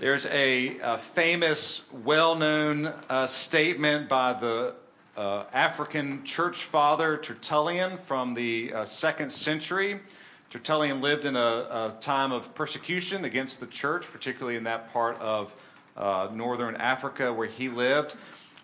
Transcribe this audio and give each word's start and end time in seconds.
There's 0.00 0.24
a, 0.24 0.78
a 0.78 0.96
famous, 0.96 1.82
well 1.92 2.34
known 2.34 2.86
uh, 3.10 3.26
statement 3.26 4.08
by 4.08 4.32
the 4.32 4.72
uh, 5.14 5.44
African 5.52 6.24
church 6.24 6.64
father 6.64 7.18
Tertullian 7.18 7.98
from 7.98 8.32
the 8.32 8.72
uh, 8.72 8.84
second 8.86 9.30
century. 9.30 10.00
Tertullian 10.48 11.02
lived 11.02 11.26
in 11.26 11.36
a, 11.36 11.38
a, 11.38 11.96
time 12.00 12.32
of 12.32 12.54
persecution 12.54 13.26
against 13.26 13.60
the 13.60 13.66
church, 13.66 14.10
particularly 14.10 14.56
in 14.56 14.64
that 14.64 14.90
part 14.90 15.20
of 15.20 15.54
uh, 15.98 16.28
northern 16.32 16.76
Africa 16.76 17.30
where 17.30 17.48
he 17.48 17.68
lived. 17.68 18.14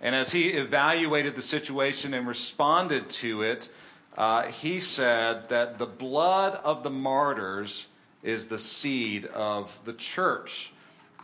And 0.00 0.14
as 0.14 0.32
he 0.32 0.48
evaluated 0.48 1.34
the 1.34 1.42
situation 1.42 2.14
and 2.14 2.26
responded 2.26 3.10
to 3.10 3.42
it, 3.42 3.68
uh, 4.16 4.44
he 4.44 4.80
said 4.80 5.50
that 5.50 5.76
the 5.76 5.84
blood 5.84 6.58
of 6.64 6.82
the 6.82 6.88
martyrs 6.88 7.88
is 8.22 8.46
the 8.46 8.58
seed 8.58 9.26
of 9.26 9.78
the 9.84 9.92
church 9.92 10.72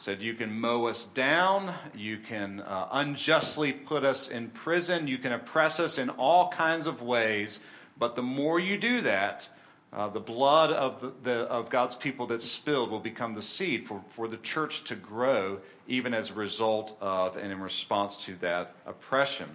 said 0.02 0.20
you 0.20 0.34
can 0.34 0.52
mow 0.52 0.86
us 0.86 1.04
down, 1.04 1.72
you 1.94 2.18
can 2.18 2.58
uh, 2.58 2.88
unjustly 2.90 3.70
put 3.70 4.04
us 4.04 4.28
in 4.28 4.50
prison, 4.50 5.06
you 5.06 5.16
can 5.16 5.30
oppress 5.30 5.78
us 5.78 5.96
in 5.96 6.10
all 6.10 6.48
kinds 6.48 6.88
of 6.88 7.02
ways, 7.02 7.60
but 7.96 8.16
the 8.16 8.22
more 8.22 8.58
you 8.58 8.76
do 8.76 9.00
that, 9.02 9.48
uh, 9.92 10.08
the 10.08 10.18
blood 10.18 10.72
of, 10.72 11.00
the, 11.00 11.12
the, 11.22 11.38
of 11.42 11.70
God's 11.70 11.94
people 11.94 12.26
that's 12.26 12.44
spilled 12.44 12.90
will 12.90 12.98
become 12.98 13.34
the 13.34 13.42
seed 13.42 13.86
for, 13.86 14.02
for 14.08 14.26
the 14.26 14.38
church 14.38 14.82
to 14.84 14.96
grow, 14.96 15.60
even 15.86 16.14
as 16.14 16.30
a 16.30 16.34
result 16.34 16.96
of 17.00 17.36
and 17.36 17.52
in 17.52 17.60
response 17.60 18.16
to 18.24 18.34
that 18.38 18.74
oppression. 18.84 19.50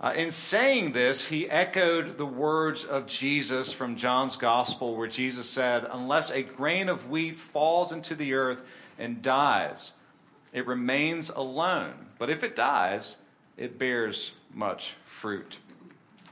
Uh, 0.00 0.12
in 0.14 0.30
saying 0.30 0.92
this, 0.92 1.26
he 1.26 1.50
echoed 1.50 2.16
the 2.16 2.26
words 2.26 2.84
of 2.84 3.06
Jesus 3.06 3.72
from 3.72 3.96
John's 3.96 4.36
Gospel, 4.36 4.94
where 4.94 5.08
Jesus 5.08 5.50
said, 5.50 5.84
Unless 5.90 6.30
a 6.30 6.42
grain 6.42 6.88
of 6.88 7.10
wheat 7.10 7.36
falls 7.36 7.92
into 7.92 8.14
the 8.14 8.34
earth 8.34 8.62
and 8.98 9.22
dies, 9.22 9.92
it 10.52 10.66
remains 10.66 11.30
alone. 11.30 11.94
But 12.18 12.30
if 12.30 12.42
it 12.42 12.56
dies, 12.56 13.16
it 13.56 13.78
bears 13.78 14.32
much 14.52 14.94
fruit. 15.04 15.58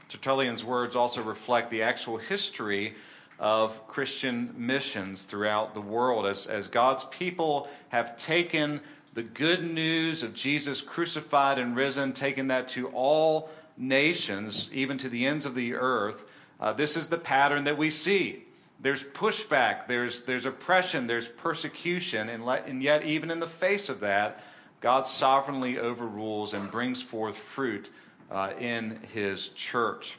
Tertullian's 0.09 0.63
words 0.63 0.95
also 0.95 1.21
reflect 1.21 1.69
the 1.71 1.81
actual 1.81 2.17
history 2.17 2.93
of 3.39 3.87
Christian 3.87 4.53
missions 4.55 5.23
throughout 5.23 5.73
the 5.73 5.81
world 5.81 6.25
as, 6.25 6.47
as 6.47 6.67
God's 6.67 7.03
people 7.05 7.67
have 7.89 8.17
taken 8.17 8.79
the 9.13 9.23
good 9.23 9.63
news 9.63 10.23
of 10.23 10.33
Jesus 10.33 10.81
crucified 10.81 11.59
and 11.59 11.75
risen, 11.75 12.13
taken 12.13 12.47
that 12.47 12.67
to 12.69 12.87
all 12.89 13.49
nations, 13.77 14.69
even 14.71 14.97
to 14.99 15.09
the 15.09 15.25
ends 15.25 15.45
of 15.45 15.55
the 15.55 15.73
earth. 15.73 16.25
Uh, 16.59 16.73
this 16.73 16.95
is 16.95 17.09
the 17.09 17.17
pattern 17.17 17.63
that 17.65 17.77
we 17.77 17.89
see 17.89 18.45
there's 18.83 19.03
pushback, 19.03 19.87
there's, 19.87 20.23
there's 20.23 20.45
oppression, 20.45 21.07
there's 21.07 21.27
persecution, 21.27 22.27
and, 22.27 22.45
let, 22.45 22.67
and 22.67 22.83
yet, 22.83 23.05
even 23.05 23.31
in 23.31 23.39
the 23.39 23.47
face 23.47 23.87
of 23.87 24.01
that, 24.01 24.43
God 24.81 25.07
sovereignly 25.07 25.79
overrules 25.79 26.53
and 26.53 26.69
brings 26.69 27.01
forth 27.01 27.37
fruit 27.37 27.89
uh, 28.29 28.51
in 28.59 28.99
his 29.13 29.47
church. 29.49 30.17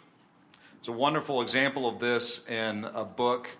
It's 0.79 0.89
a 0.89 0.93
wonderful 0.93 1.43
example 1.43 1.87
of 1.87 1.99
this 1.99 2.41
in 2.49 2.87
a 2.87 3.05
book 3.05 3.51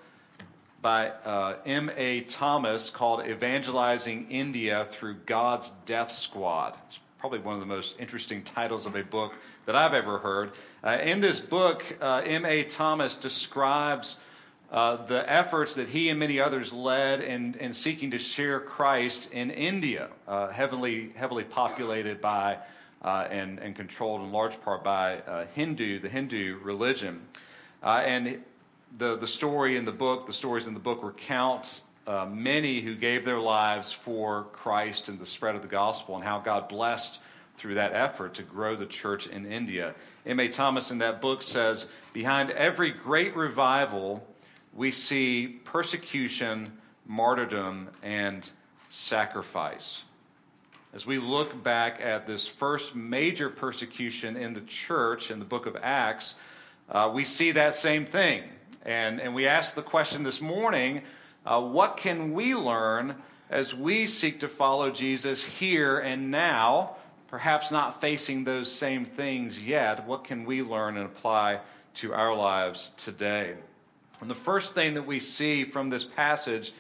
by 0.81 1.09
uh, 1.09 1.57
M.A. 1.67 2.23
Thomas 2.23 2.89
called 2.89 3.27
Evangelizing 3.27 4.31
India 4.31 4.87
Through 4.91 5.17
God's 5.27 5.71
Death 5.85 6.11
Squad. 6.11 6.79
It's 6.87 6.99
probably 7.19 7.41
one 7.41 7.55
of 7.55 7.61
the 7.61 7.67
most 7.67 7.97
interesting 7.99 8.43
titles 8.43 8.87
of 8.87 8.97
a 8.97 9.05
book 9.05 9.35
that 9.67 9.77
I've 9.77 9.95
ever 9.95 10.19
heard. 10.19 10.53
Uh, 10.83 10.97
in 11.03 11.21
this 11.21 11.41
book, 11.41 11.83
uh, 12.01 12.23
M.A. 12.25 12.65
Thomas 12.65 13.17
describes 13.17 14.17
uh, 14.71 15.05
the 15.07 15.31
efforts 15.31 15.75
that 15.77 15.89
he 15.89 16.09
and 16.09 16.19
many 16.19 16.41
others 16.41 16.73
led 16.73 17.21
in, 17.21 17.55
in 17.55 17.73
seeking 17.73 18.11
to 18.11 18.19
share 18.19 18.59
Christ 18.61 19.31
in 19.33 19.51
India, 19.51 20.09
uh, 20.27 20.49
heavily, 20.49 21.13
heavily 21.15 21.45
populated 21.45 22.21
by 22.21 22.59
uh, 23.03 23.29
and, 23.31 23.59
and 23.59 23.77
controlled 23.77 24.23
in 24.23 24.33
large 24.33 24.61
part 24.63 24.83
by 24.83 25.19
uh, 25.19 25.47
Hindu, 25.55 26.01
the 26.01 26.09
Hindu 26.09 26.59
religion. 26.63 27.21
Uh, 27.83 28.03
and 28.05 28.43
the, 28.97 29.17
the 29.17 29.27
story 29.27 29.77
in 29.77 29.85
the 29.85 29.93
book, 29.93 30.27
the 30.27 30.33
stories 30.33 30.67
in 30.67 30.75
the 30.75 30.81
book 30.81 31.03
recount 31.03 31.83
uh, 32.07 32.27
many 32.27 32.81
who 32.81 32.95
gave 32.95 33.25
their 33.25 33.39
lives 33.39 33.93
for 33.93 34.45
Christ 34.53 35.09
and 35.09 35.19
the 35.19 35.27
spread 35.27 35.55
of 35.55 35.63
the 35.63 35.69
gospel 35.69 36.15
and 36.15 36.25
how 36.25 36.39
God 36.39 36.69
blessed 36.69 37.21
through 37.57 37.75
that 37.75 37.93
effort 37.93 38.35
to 38.35 38.43
grow 38.43 38.75
the 38.77 38.87
church 38.87 39.27
in 39.27 39.47
India. 39.47 39.95
M.A. 40.27 40.49
Thomas 40.49 40.91
in 40.91 40.99
that 40.99 41.21
book 41.21 41.43
says, 41.43 41.87
Behind 42.13 42.51
every 42.51 42.91
great 42.91 43.37
revival, 43.37 44.27
we 44.75 44.91
see 44.91 45.61
persecution, 45.65 46.73
martyrdom, 47.07 47.89
and 48.03 48.51
sacrifice. 48.89 50.05
As 50.93 51.07
we 51.07 51.19
look 51.19 51.63
back 51.63 52.01
at 52.01 52.27
this 52.27 52.47
first 52.47 52.95
major 52.95 53.49
persecution 53.51 54.37
in 54.37 54.53
the 54.53 54.61
church 54.63 55.31
in 55.31 55.39
the 55.39 55.45
book 55.45 55.67
of 55.67 55.77
Acts, 55.83 56.35
uh, 56.89 57.11
we 57.13 57.25
see 57.25 57.53
that 57.53 57.77
same 57.77 58.05
thing. 58.05 58.43
And, 58.85 59.21
and 59.21 59.35
we 59.35 59.47
ask 59.47 59.75
the 59.75 59.83
question 59.83 60.23
this 60.23 60.41
morning 60.41 61.03
uh, 61.47 61.61
what 61.61 61.97
can 61.97 62.33
we 62.33 62.55
learn 62.55 63.17
as 63.51 63.75
we 63.75 64.07
seek 64.07 64.41
to 64.41 64.49
follow 64.49 64.91
Jesus 64.91 65.45
here 65.45 65.99
and 65.99 66.31
now? 66.31 66.97
Perhaps 67.29 67.71
not 67.71 68.01
facing 68.01 68.45
those 68.45 68.71
same 68.71 69.05
things 69.05 69.65
yet. 69.65 70.07
What 70.07 70.25
can 70.25 70.45
we 70.45 70.63
learn 70.63 70.97
and 70.97 71.07
apply 71.07 71.61
to 71.95 72.15
our 72.15 72.35
lives 72.35 72.93
today? 72.97 73.57
And 74.21 74.31
the 74.31 74.35
first 74.35 74.75
thing 74.75 74.95
that 74.95 75.07
we 75.07 75.19
see 75.19 75.65
from 75.65 75.91
this 75.91 76.05
passage 76.05 76.73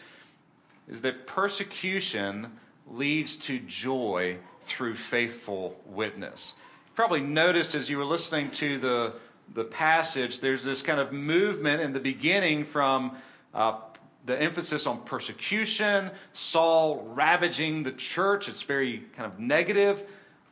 is 0.88 1.00
that 1.02 1.26
persecution 1.26 2.58
leads 2.90 3.36
to 3.36 3.58
joy 3.60 4.36
through 4.62 4.94
faithful 4.94 5.78
witness. 5.86 6.54
You 6.86 6.92
probably 6.94 7.20
noticed 7.20 7.74
as 7.74 7.90
you 7.90 7.98
were 7.98 8.04
listening 8.04 8.50
to 8.52 8.78
the, 8.78 9.12
the 9.54 9.64
passage, 9.64 10.40
there's 10.40 10.64
this 10.64 10.82
kind 10.82 11.00
of 11.00 11.12
movement 11.12 11.82
in 11.82 11.92
the 11.92 12.00
beginning 12.00 12.64
from 12.64 13.16
uh, 13.52 13.78
the 14.26 14.40
emphasis 14.40 14.86
on 14.86 15.02
persecution, 15.02 16.10
Saul 16.32 17.04
ravaging 17.14 17.82
the 17.82 17.92
church. 17.92 18.48
It's 18.48 18.62
very 18.62 19.04
kind 19.16 19.30
of 19.30 19.38
negative. 19.38 20.04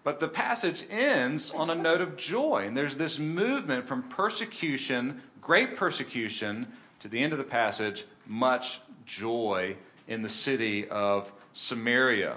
But 0.04 0.18
the 0.18 0.28
passage 0.28 0.84
ends 0.90 1.50
on 1.50 1.70
a 1.70 1.74
note 1.74 2.00
of 2.00 2.16
joy. 2.16 2.64
And 2.66 2.76
there's 2.76 2.96
this 2.96 3.18
movement 3.18 3.86
from 3.86 4.02
persecution, 4.04 5.22
great 5.42 5.76
persecution, 5.76 6.66
to 7.00 7.08
the 7.08 7.18
end 7.18 7.32
of 7.32 7.38
the 7.38 7.44
passage, 7.44 8.06
much 8.26 8.80
joy 9.04 9.76
in 10.08 10.22
the 10.22 10.28
city 10.28 10.88
of 10.88 11.30
Samaria. 11.52 12.36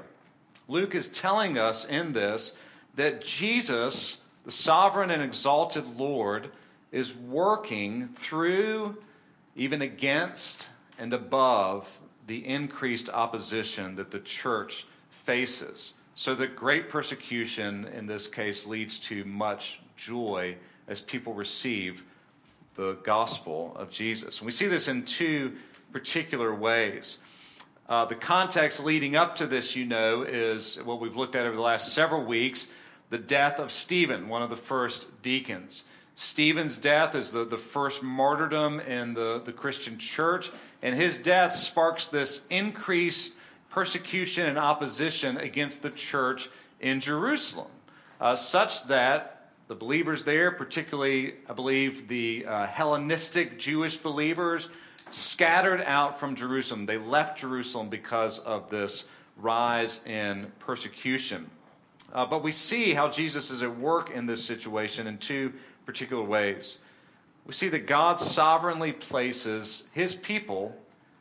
Luke 0.68 0.96
is 0.96 1.08
telling 1.08 1.58
us 1.58 1.86
in 1.86 2.12
this 2.12 2.54
that 2.96 3.24
Jesus, 3.24 4.18
the 4.44 4.52
sovereign 4.52 5.12
and 5.12 5.22
exalted 5.22 5.86
Lord, 5.98 6.50
is 6.92 7.16
working 7.16 8.10
through, 8.16 8.98
even 9.56 9.82
against, 9.82 10.70
and 10.98 11.14
above 11.14 12.00
the 12.26 12.46
increased 12.46 13.10
opposition 13.10 13.96
that 13.96 14.12
the 14.12 14.20
church 14.20 14.88
faces. 15.12 15.94
So 16.16 16.34
that 16.36 16.56
great 16.56 16.90
persecution 16.90 17.86
in 17.94 18.08
this 18.08 18.28
case 18.28 18.66
leads 18.66 18.98
to 19.00 19.26
much 19.26 19.82
joy 19.98 20.56
as 20.88 21.02
people 21.02 21.34
receive 21.34 22.04
the 22.76 22.98
gospel 23.04 23.74
of 23.76 23.90
Jesus. 23.90 24.40
And 24.40 24.46
we 24.46 24.52
see 24.52 24.68
this 24.68 24.88
in 24.88 25.06
two 25.06 25.54
particular 25.92 26.54
ways. 26.54 27.18
Uh, 27.88 28.06
the 28.06 28.16
context 28.16 28.84
leading 28.84 29.16
up 29.16 29.36
to 29.38 29.48
this, 29.48 29.76
you 29.76 29.86
know, 29.86 30.24
is 30.24 30.78
what 30.84 31.00
we've 31.00 31.16
looked 31.16 31.36
at 31.36 31.46
over 31.46 31.56
the 31.56 31.62
last 31.62 31.94
several 31.94 32.24
weeks 32.24 32.68
the 33.10 33.18
death 33.18 33.60
of 33.60 33.72
Stephen, 33.72 34.28
one 34.28 34.42
of 34.42 34.50
the 34.50 34.56
first 34.56 35.22
deacons. 35.22 35.84
Stephen's 36.16 36.78
death 36.78 37.14
is 37.14 37.32
the, 37.32 37.46
the 37.46 37.58
first 37.58 38.02
martyrdom 38.02 38.80
in 38.80 39.14
the, 39.14 39.42
the 39.46 39.52
Christian 39.52 39.98
church, 40.00 40.50
and 40.82 40.96
his 40.96 41.18
death 41.18 41.54
sparks 41.54 42.08
this 42.08 42.42
increased 42.50 43.34
persecution 43.70 44.48
and 44.48 44.58
opposition 44.58 45.38
against 45.38 45.82
the 45.82 45.92
church 45.92 46.50
in 46.80 47.00
Jerusalem, 47.00 47.72
uh, 48.20 48.36
such 48.36 48.88
that 48.88 49.35
the 49.68 49.76
believers 49.76 50.24
there, 50.24 50.52
particularly, 50.52 51.36
I 51.50 51.54
believe, 51.54 52.08
the 52.08 52.46
uh, 52.46 52.68
Hellenistic 52.68 53.58
Jewish 53.58 53.98
believers, 53.98 54.70
scattered 55.10 55.82
out 55.82 56.20
from 56.20 56.36
Jerusalem. 56.36 56.86
They 56.86 56.98
left 56.98 57.40
Jerusalem 57.40 57.90
because 57.90 58.40
of 58.40 58.70
this 58.70 59.06
rise 59.38 60.02
in 60.06 60.52
persecution. 60.60 61.50
Uh, 62.14 62.26
but 62.26 62.44
we 62.44 62.52
see 62.52 62.94
how 62.94 63.10
Jesus 63.10 63.52
is 63.52 63.64
at 63.64 63.78
work 63.78 64.12
in 64.12 64.26
this 64.26 64.44
situation 64.44 65.08
in 65.08 65.18
two 65.18 65.52
particular 65.86 66.24
ways. 66.24 66.78
We 67.46 67.54
see 67.54 67.70
that 67.70 67.88
God 67.88 68.20
sovereignly 68.20 68.92
places 68.92 69.84
his 69.92 70.16
people 70.16 70.76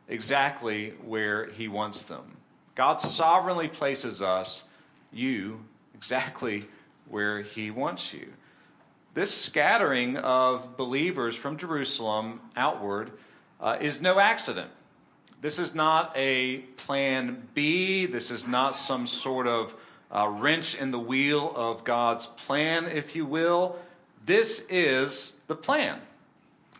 exactly 0.08 0.90
where 1.04 1.50
he 1.50 1.68
wants 1.68 2.04
them. 2.04 2.36
God 2.74 3.00
sovereignly 3.00 3.68
places 3.68 4.22
us, 4.22 4.64
you, 5.12 5.60
exactly 5.94 6.66
where 7.08 7.40
he 7.42 7.70
wants 7.70 8.12
you. 8.12 8.28
This 9.14 9.32
scattering 9.32 10.16
of 10.16 10.76
believers 10.76 11.36
from 11.36 11.56
Jerusalem 11.56 12.40
outward 12.56 13.12
uh, 13.60 13.78
is 13.80 14.00
no 14.00 14.18
accident. 14.18 14.70
This 15.40 15.58
is 15.58 15.74
not 15.74 16.12
a 16.16 16.58
plan 16.76 17.48
B. 17.54 18.06
This 18.06 18.30
is 18.30 18.46
not 18.46 18.74
some 18.74 19.06
sort 19.06 19.46
of 19.46 19.74
uh, 20.10 20.28
wrench 20.28 20.74
in 20.74 20.90
the 20.90 20.98
wheel 20.98 21.52
of 21.54 21.84
God's 21.84 22.26
plan, 22.26 22.86
if 22.86 23.14
you 23.14 23.26
will. 23.26 23.76
This 24.24 24.64
is 24.68 25.32
the 25.46 25.54
plan. 25.54 26.00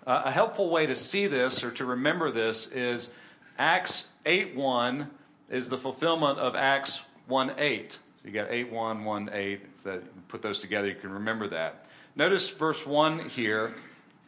Uh, 0.06 0.22
a 0.24 0.30
helpful 0.30 0.70
way 0.70 0.86
to 0.86 0.96
see 0.96 1.26
this 1.26 1.62
or 1.62 1.70
to 1.72 1.84
remember 1.84 2.30
this 2.30 2.66
is 2.68 3.10
Acts 3.58 4.06
8 4.26 4.56
1 4.56 5.10
is 5.50 5.68
the 5.68 5.78
fulfillment 5.78 6.38
of 6.38 6.56
Acts 6.56 7.02
1 7.26 7.52
8. 7.58 7.92
So 7.92 7.98
you 8.24 8.32
got 8.32 8.50
8 8.50 8.72
1, 8.72 9.04
1 9.04 9.30
8. 9.32 9.60
That, 9.84 10.28
put 10.28 10.42
those 10.42 10.60
together, 10.60 10.88
you 10.88 10.94
can 10.94 11.12
remember 11.12 11.46
that. 11.48 11.86
Notice 12.16 12.48
verse 12.48 12.86
1 12.86 13.28
here. 13.28 13.74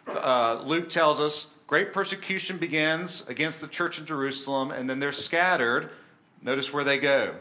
Uh, 0.06 0.62
Luke 0.64 0.88
tells 0.88 1.18
us 1.18 1.54
great 1.66 1.92
persecution 1.92 2.58
begins 2.58 3.24
against 3.26 3.60
the 3.60 3.66
church 3.66 3.98
in 3.98 4.06
Jerusalem, 4.06 4.70
and 4.70 4.88
then 4.88 5.00
they're 5.00 5.12
scattered. 5.12 5.90
Notice 6.42 6.72
where 6.72 6.84
they 6.84 6.98
go 6.98 7.34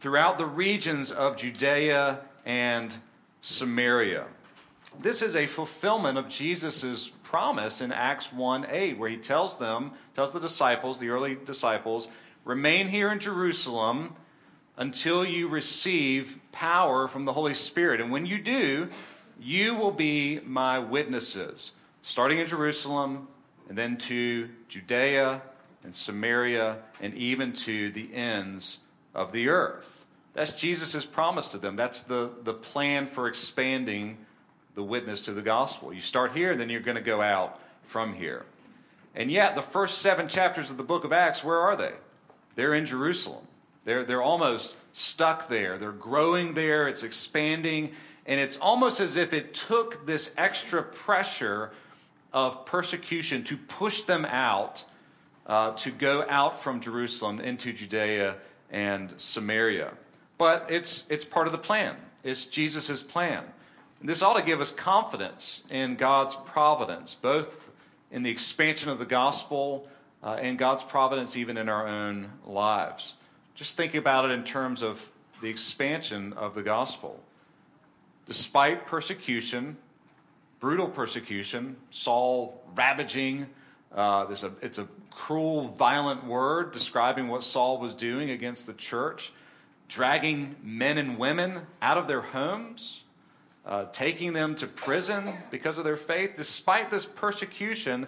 throughout 0.00 0.38
the 0.38 0.46
regions 0.46 1.10
of 1.10 1.36
Judea 1.36 2.20
and 2.44 2.94
Samaria. 3.40 4.26
This 5.00 5.20
is 5.20 5.36
a 5.36 5.46
fulfillment 5.46 6.16
of 6.16 6.28
Jesus' 6.28 7.10
promise 7.22 7.80
in 7.80 7.92
Acts 7.92 8.32
1 8.32 8.66
8, 8.70 8.98
where 8.98 9.10
he 9.10 9.16
tells 9.16 9.58
them, 9.58 9.92
tells 10.14 10.32
the 10.32 10.40
disciples, 10.40 10.98
the 10.98 11.10
early 11.10 11.36
disciples, 11.44 12.08
remain 12.44 12.88
here 12.88 13.10
in 13.10 13.18
Jerusalem 13.18 14.14
until 14.76 15.24
you 15.24 15.48
receive 15.48 16.38
power 16.52 17.08
from 17.08 17.24
the 17.24 17.32
Holy 17.32 17.54
Spirit. 17.54 18.00
And 18.00 18.10
when 18.10 18.26
you 18.26 18.38
do, 18.38 18.88
you 19.40 19.74
will 19.74 19.90
be 19.90 20.40
my 20.40 20.78
witnesses, 20.78 21.72
starting 22.02 22.38
in 22.38 22.46
Jerusalem 22.46 23.28
and 23.68 23.76
then 23.76 23.96
to 23.98 24.48
Judea 24.68 25.42
and 25.82 25.94
Samaria 25.94 26.78
and 27.00 27.14
even 27.14 27.52
to 27.52 27.90
the 27.90 28.14
ends 28.14 28.78
of 29.14 29.32
the 29.32 29.48
earth. 29.48 30.04
That's 30.34 30.52
Jesus' 30.52 31.06
promise 31.06 31.48
to 31.48 31.58
them. 31.58 31.76
That's 31.76 32.02
the, 32.02 32.30
the 32.42 32.52
plan 32.52 33.06
for 33.06 33.26
expanding 33.26 34.18
the 34.74 34.82
witness 34.82 35.22
to 35.22 35.32
the 35.32 35.42
gospel. 35.42 35.92
You 35.92 36.02
start 36.02 36.32
here, 36.32 36.54
then 36.54 36.68
you're 36.68 36.80
going 36.80 36.96
to 36.96 37.02
go 37.02 37.22
out 37.22 37.58
from 37.84 38.12
here. 38.12 38.44
And 39.14 39.30
yet, 39.30 39.54
the 39.54 39.62
first 39.62 39.98
seven 39.98 40.28
chapters 40.28 40.70
of 40.70 40.76
the 40.76 40.82
book 40.82 41.04
of 41.04 41.12
Acts, 41.12 41.42
where 41.42 41.58
are 41.58 41.74
they? 41.74 41.92
They're 42.54 42.74
in 42.74 42.84
Jerusalem. 42.84 43.46
They're, 43.86 44.04
they're 44.04 44.22
almost 44.22 44.74
stuck 44.92 45.48
there. 45.48 45.78
They're 45.78 45.92
growing 45.92 46.54
there, 46.54 46.88
it's 46.88 47.04
expanding, 47.04 47.92
and 48.26 48.40
it's 48.40 48.56
almost 48.56 48.98
as 48.98 49.16
if 49.16 49.32
it 49.32 49.54
took 49.54 50.04
this 50.06 50.32
extra 50.36 50.82
pressure 50.82 51.70
of 52.32 52.66
persecution 52.66 53.44
to 53.44 53.56
push 53.56 54.02
them 54.02 54.24
out, 54.24 54.84
uh, 55.46 55.70
to 55.74 55.92
go 55.92 56.26
out 56.28 56.60
from 56.60 56.80
Jerusalem 56.80 57.38
into 57.40 57.72
Judea 57.72 58.34
and 58.72 59.12
Samaria. 59.16 59.92
But 60.36 60.66
it's, 60.68 61.04
it's 61.08 61.24
part 61.24 61.46
of 61.46 61.52
the 61.52 61.58
plan, 61.58 61.94
it's 62.24 62.44
Jesus' 62.44 63.04
plan. 63.04 63.44
This 64.02 64.20
ought 64.20 64.34
to 64.34 64.42
give 64.42 64.60
us 64.60 64.72
confidence 64.72 65.62
in 65.70 65.94
God's 65.94 66.34
providence, 66.44 67.14
both 67.14 67.70
in 68.10 68.24
the 68.24 68.30
expansion 68.30 68.90
of 68.90 68.98
the 68.98 69.06
gospel 69.06 69.88
uh, 70.24 70.38
and 70.40 70.58
God's 70.58 70.82
providence 70.82 71.36
even 71.36 71.56
in 71.56 71.68
our 71.68 71.86
own 71.86 72.32
lives. 72.44 73.14
Just 73.56 73.76
think 73.76 73.94
about 73.94 74.26
it 74.26 74.30
in 74.30 74.44
terms 74.44 74.82
of 74.82 75.10
the 75.40 75.48
expansion 75.48 76.32
of 76.34 76.54
the 76.54 76.62
gospel. 76.62 77.20
Despite 78.26 78.86
persecution, 78.86 79.76
brutal 80.60 80.88
persecution, 80.88 81.76
Saul 81.90 82.62
ravaging, 82.74 83.48
uh, 83.94 84.26
a, 84.28 84.52
it's 84.60 84.78
a 84.78 84.86
cruel, 85.10 85.68
violent 85.68 86.24
word 86.26 86.72
describing 86.72 87.28
what 87.28 87.42
Saul 87.42 87.78
was 87.78 87.94
doing 87.94 88.30
against 88.30 88.66
the 88.66 88.74
church, 88.74 89.32
dragging 89.88 90.56
men 90.62 90.98
and 90.98 91.18
women 91.18 91.62
out 91.80 91.96
of 91.96 92.06
their 92.06 92.20
homes 92.20 93.02
uh, 93.66 93.86
taking 93.92 94.32
them 94.32 94.54
to 94.54 94.66
prison 94.66 95.34
because 95.50 95.78
of 95.78 95.84
their 95.84 95.96
faith. 95.96 96.34
Despite 96.36 96.90
this 96.90 97.04
persecution, 97.04 98.06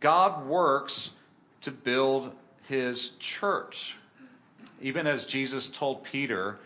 God 0.00 0.46
works 0.46 1.10
to 1.60 1.70
build 1.70 2.32
his 2.62 3.10
church. 3.18 3.96
Even 4.80 5.06
as 5.06 5.24
Jesus 5.24 5.68
told 5.68 6.04
Peter, 6.04 6.58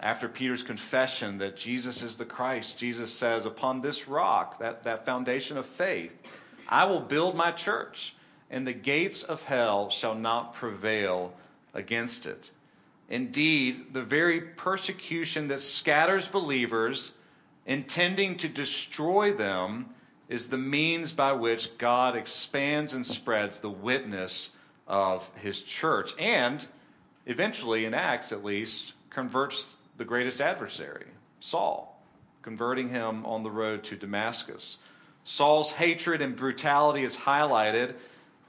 after 0.00 0.28
Peter's 0.28 0.62
confession 0.62 1.38
that 1.38 1.56
Jesus 1.56 2.02
is 2.02 2.16
the 2.16 2.24
Christ, 2.24 2.78
Jesus 2.78 3.12
says, 3.12 3.46
Upon 3.46 3.80
this 3.80 4.06
rock, 4.06 4.58
that, 4.58 4.84
that 4.84 5.06
foundation 5.06 5.56
of 5.56 5.66
faith, 5.66 6.14
I 6.68 6.84
will 6.84 7.00
build 7.00 7.34
my 7.34 7.52
church, 7.52 8.14
and 8.50 8.66
the 8.66 8.72
gates 8.72 9.22
of 9.22 9.44
hell 9.44 9.90
shall 9.90 10.14
not 10.14 10.54
prevail 10.54 11.34
against 11.72 12.26
it. 12.26 12.50
Indeed, 13.08 13.92
the 13.92 14.02
very 14.02 14.40
persecution 14.40 15.48
that 15.48 15.60
scatters 15.60 16.28
believers 16.28 17.12
intending 17.66 18.36
to 18.38 18.48
destroy 18.48 19.32
them 19.32 19.90
is 20.28 20.48
the 20.48 20.58
means 20.58 21.12
by 21.12 21.32
which 21.32 21.76
God 21.78 22.16
expands 22.16 22.94
and 22.94 23.04
spreads 23.04 23.60
the 23.60 23.70
witness 23.70 24.50
of 24.86 25.30
his 25.36 25.62
church 25.62 26.12
and 26.18 26.66
eventually 27.26 27.84
in 27.84 27.94
Acts 27.94 28.32
at 28.32 28.44
least 28.44 28.92
converts 29.10 29.76
the 29.96 30.04
greatest 30.04 30.40
adversary 30.40 31.06
Saul 31.40 32.02
converting 32.42 32.88
him 32.88 33.24
on 33.24 33.42
the 33.42 33.50
road 33.50 33.84
to 33.84 33.96
Damascus 33.96 34.78
Saul's 35.24 35.72
hatred 35.72 36.20
and 36.20 36.36
brutality 36.36 37.02
is 37.02 37.16
highlighted 37.16 37.94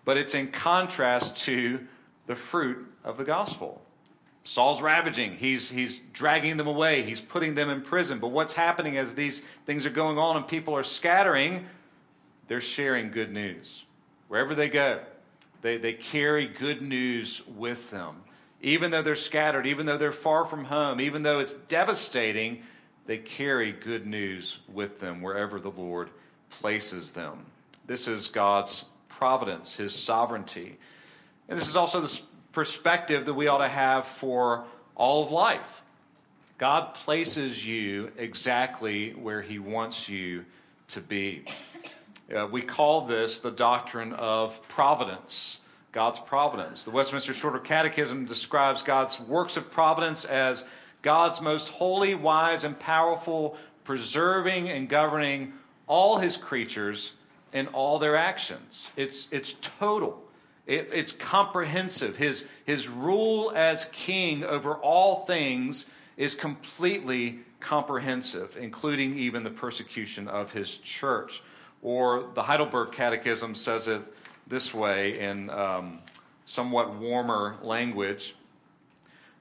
but 0.03 0.17
it's 0.17 0.35
in 0.35 0.51
contrast 0.51 1.37
to 1.37 1.85
the 2.27 2.35
fruit 2.35 2.85
of 3.03 3.17
the 3.17 3.23
gospel 3.23 3.81
Saul's 4.45 4.79
ravaging. 4.79 5.37
He's, 5.37 5.71
he's 5.71 5.99
dragging 6.13 6.57
them 6.57 6.67
away. 6.67 7.01
He's 7.01 7.19
putting 7.19 7.55
them 7.55 7.69
in 7.69 7.81
prison. 7.81 8.19
But 8.19 8.27
what's 8.27 8.53
happening 8.53 8.95
as 8.95 9.15
these 9.15 9.41
things 9.65 9.87
are 9.87 9.91
going 9.91 10.19
on 10.19 10.37
and 10.37 10.47
people 10.47 10.75
are 10.75 10.83
scattering? 10.83 11.65
They're 12.47 12.61
sharing 12.61 13.09
good 13.09 13.33
news. 13.33 13.83
Wherever 14.27 14.53
they 14.53 14.69
go, 14.69 15.01
they, 15.63 15.77
they 15.77 15.93
carry 15.93 16.47
good 16.47 16.83
news 16.83 17.41
with 17.47 17.89
them. 17.89 18.21
Even 18.61 18.91
though 18.91 19.01
they're 19.01 19.15
scattered, 19.15 19.67
even 19.67 19.85
though 19.85 19.97
they're 19.97 20.11
far 20.11 20.45
from 20.45 20.65
home, 20.65 20.99
even 20.99 21.23
though 21.23 21.39
it's 21.39 21.53
devastating, 21.53 22.63
they 23.05 23.17
carry 23.17 23.71
good 23.71 24.07
news 24.07 24.59
with 24.71 24.99
them 24.99 25.21
wherever 25.21 25.59
the 25.59 25.69
Lord 25.69 26.09
places 26.49 27.11
them. 27.11 27.45
This 27.85 28.07
is 28.07 28.27
God's 28.27 28.85
providence, 29.09 29.75
His 29.75 29.93
sovereignty. 29.93 30.77
And 31.47 31.59
this 31.59 31.67
is 31.67 31.75
also 31.75 32.01
the 32.01 32.21
perspective 32.51 33.25
that 33.25 33.33
we 33.33 33.47
ought 33.47 33.59
to 33.59 33.69
have 33.69 34.05
for 34.05 34.65
all 34.95 35.23
of 35.23 35.31
life. 35.31 35.81
God 36.57 36.93
places 36.95 37.65
you 37.65 38.11
exactly 38.17 39.11
where 39.11 39.41
He 39.41 39.59
wants 39.59 40.09
you 40.09 40.45
to 40.89 41.01
be. 41.01 41.45
Uh, 42.35 42.47
we 42.47 42.61
call 42.61 43.05
this 43.05 43.39
the 43.39 43.51
doctrine 43.51 44.13
of 44.13 44.65
providence, 44.67 45.59
God's 45.95 46.19
providence. 46.19 46.83
The 46.83 46.91
Westminster 46.91 47.33
Shorter 47.33 47.57
Catechism 47.57 48.25
describes 48.25 48.83
God's 48.83 49.17
works 49.17 49.55
of 49.55 49.71
providence 49.71 50.25
as 50.25 50.65
God's 51.01 51.39
most 51.39 51.69
holy, 51.69 52.13
wise, 52.13 52.65
and 52.65 52.77
powerful, 52.77 53.55
preserving 53.85 54.69
and 54.69 54.89
governing 54.89 55.53
all 55.87 56.17
His 56.17 56.35
creatures 56.35 57.13
in 57.53 57.67
all 57.67 57.97
their 57.97 58.17
actions. 58.17 58.89
It's, 58.97 59.29
it's 59.31 59.53
total. 59.61 60.21
It, 60.67 60.91
it's 60.93 61.13
comprehensive. 61.13 62.17
His, 62.17 62.43
his 62.65 62.89
rule 62.89 63.53
as 63.55 63.85
king 63.93 64.43
over 64.43 64.73
all 64.73 65.25
things 65.25 65.85
is 66.17 66.35
completely 66.35 67.39
comprehensive, 67.61 68.57
including 68.59 69.17
even 69.17 69.43
the 69.43 69.49
persecution 69.49 70.27
of 70.27 70.51
his 70.51 70.77
church. 70.77 71.41
Or 71.81 72.31
the 72.33 72.43
Heidelberg 72.43 72.91
Catechism 72.91 73.55
says 73.55 73.87
it 73.87 74.01
this 74.47 74.73
way 74.73 75.19
in 75.19 75.49
um, 75.49 75.99
somewhat 76.45 76.95
warmer 76.95 77.57
language. 77.61 78.35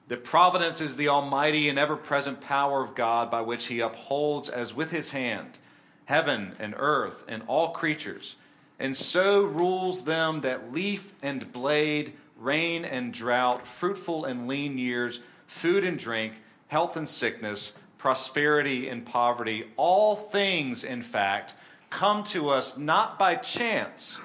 That 0.07 0.23
providence 0.23 0.81
is 0.81 0.97
the 0.97 1.07
almighty 1.07 1.67
and 1.67 1.79
ever 1.79 1.95
present 1.95 2.39
power 2.39 2.83
of 2.83 2.93
God 2.93 3.31
by 3.31 3.41
which 3.41 3.67
he 3.67 3.79
upholds 3.79 4.49
as 4.49 4.73
with 4.73 4.91
his 4.91 5.11
hand 5.11 5.57
heaven 6.05 6.55
and 6.59 6.75
earth 6.77 7.23
and 7.27 7.41
all 7.47 7.69
creatures 7.69 8.35
and 8.79 8.95
so 8.95 9.43
rules 9.43 10.03
them 10.03 10.41
that 10.41 10.73
leaf 10.73 11.13
and 11.23 11.51
blade, 11.51 12.13
rain 12.37 12.83
and 12.83 13.13
drought, 13.13 13.65
fruitful 13.67 14.25
and 14.25 14.47
lean 14.47 14.77
years, 14.77 15.21
food 15.47 15.85
and 15.85 15.97
drink, 15.97 16.33
health 16.67 16.97
and 16.97 17.07
sickness, 17.07 17.71
prosperity 17.97 18.89
and 18.89 19.05
poverty, 19.05 19.65
all 19.77 20.15
things, 20.15 20.83
in 20.83 21.01
fact, 21.01 21.53
come 21.89 22.23
to 22.25 22.49
us 22.49 22.77
not 22.77 23.17
by 23.17 23.35
chance, 23.35 24.17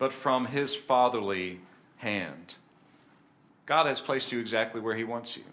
but 0.00 0.12
from 0.12 0.46
his 0.46 0.74
fatherly 0.74 1.60
hand. 1.98 2.56
God 3.66 3.86
has 3.86 4.00
placed 4.00 4.32
you 4.32 4.40
exactly 4.40 4.80
where 4.80 4.96
he 4.96 5.04
wants 5.04 5.36
you. 5.36 5.44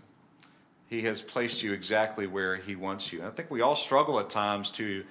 He 0.87 1.03
has 1.03 1.21
placed 1.21 1.61
you 1.61 1.73
exactly 1.73 2.25
where 2.25 2.55
he 2.55 2.75
wants 2.75 3.13
you. 3.13 3.23
I 3.23 3.29
think 3.29 3.51
we 3.51 3.61
all 3.61 3.75
struggle 3.75 4.19
at 4.19 4.31
times 4.31 4.71
to 4.71 5.03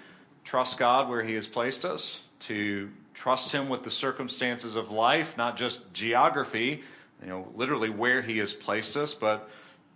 trust 0.43 0.79
God 0.79 1.09
where 1.09 1.23
he 1.23 1.35
has 1.35 1.47
placed 1.47 1.85
us 1.85 2.23
to 2.41 2.91
trust 3.15 3.53
Him 3.53 3.69
with 3.69 3.83
the 3.83 3.91
circumstances 3.91 4.77
of 4.77 4.91
life, 4.91 5.37
not 5.37 5.57
just 5.57 5.93
geography, 5.93 6.83
you 7.23 7.29
know, 7.29 7.49
literally 7.55 7.91
where 7.91 8.23
He 8.23 8.39
has 8.39 8.53
placed 8.53 8.97
us, 8.97 9.15
but 9.15 9.49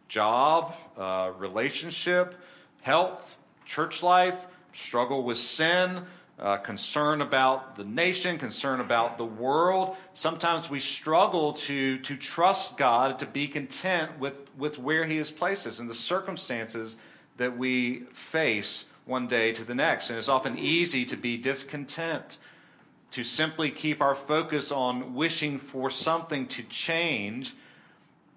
job, 0.08 0.74
uh, 0.96 1.30
relationship, 1.38 2.34
health, 2.80 3.38
church 3.66 4.02
life, 4.02 4.46
struggle 4.72 5.22
with 5.22 5.38
sin, 5.38 6.02
uh, 6.40 6.56
concern 6.56 7.20
about 7.20 7.76
the 7.76 7.84
nation, 7.84 8.38
concern 8.38 8.80
about 8.80 9.18
the 9.18 9.24
world. 9.24 9.96
Sometimes 10.14 10.70
we 10.70 10.80
struggle 10.80 11.52
to, 11.52 11.98
to 11.98 12.16
trust 12.16 12.78
God, 12.78 13.18
to 13.18 13.26
be 13.26 13.46
content 13.46 14.18
with, 14.18 14.34
with 14.56 14.78
where 14.78 15.04
He 15.04 15.18
has 15.18 15.30
placed 15.30 15.66
us 15.66 15.78
and 15.78 15.90
the 15.90 15.94
circumstances 15.94 16.96
that 17.36 17.56
we 17.56 18.00
face 18.12 18.86
one 19.04 19.26
day 19.26 19.52
to 19.52 19.64
the 19.64 19.74
next. 19.74 20.08
And 20.08 20.18
it's 20.18 20.28
often 20.28 20.58
easy 20.58 21.04
to 21.06 21.16
be 21.16 21.36
discontent, 21.36 22.38
to 23.10 23.22
simply 23.22 23.70
keep 23.70 24.00
our 24.00 24.14
focus 24.14 24.72
on 24.72 25.14
wishing 25.14 25.58
for 25.58 25.90
something 25.90 26.46
to 26.48 26.62
change 26.62 27.54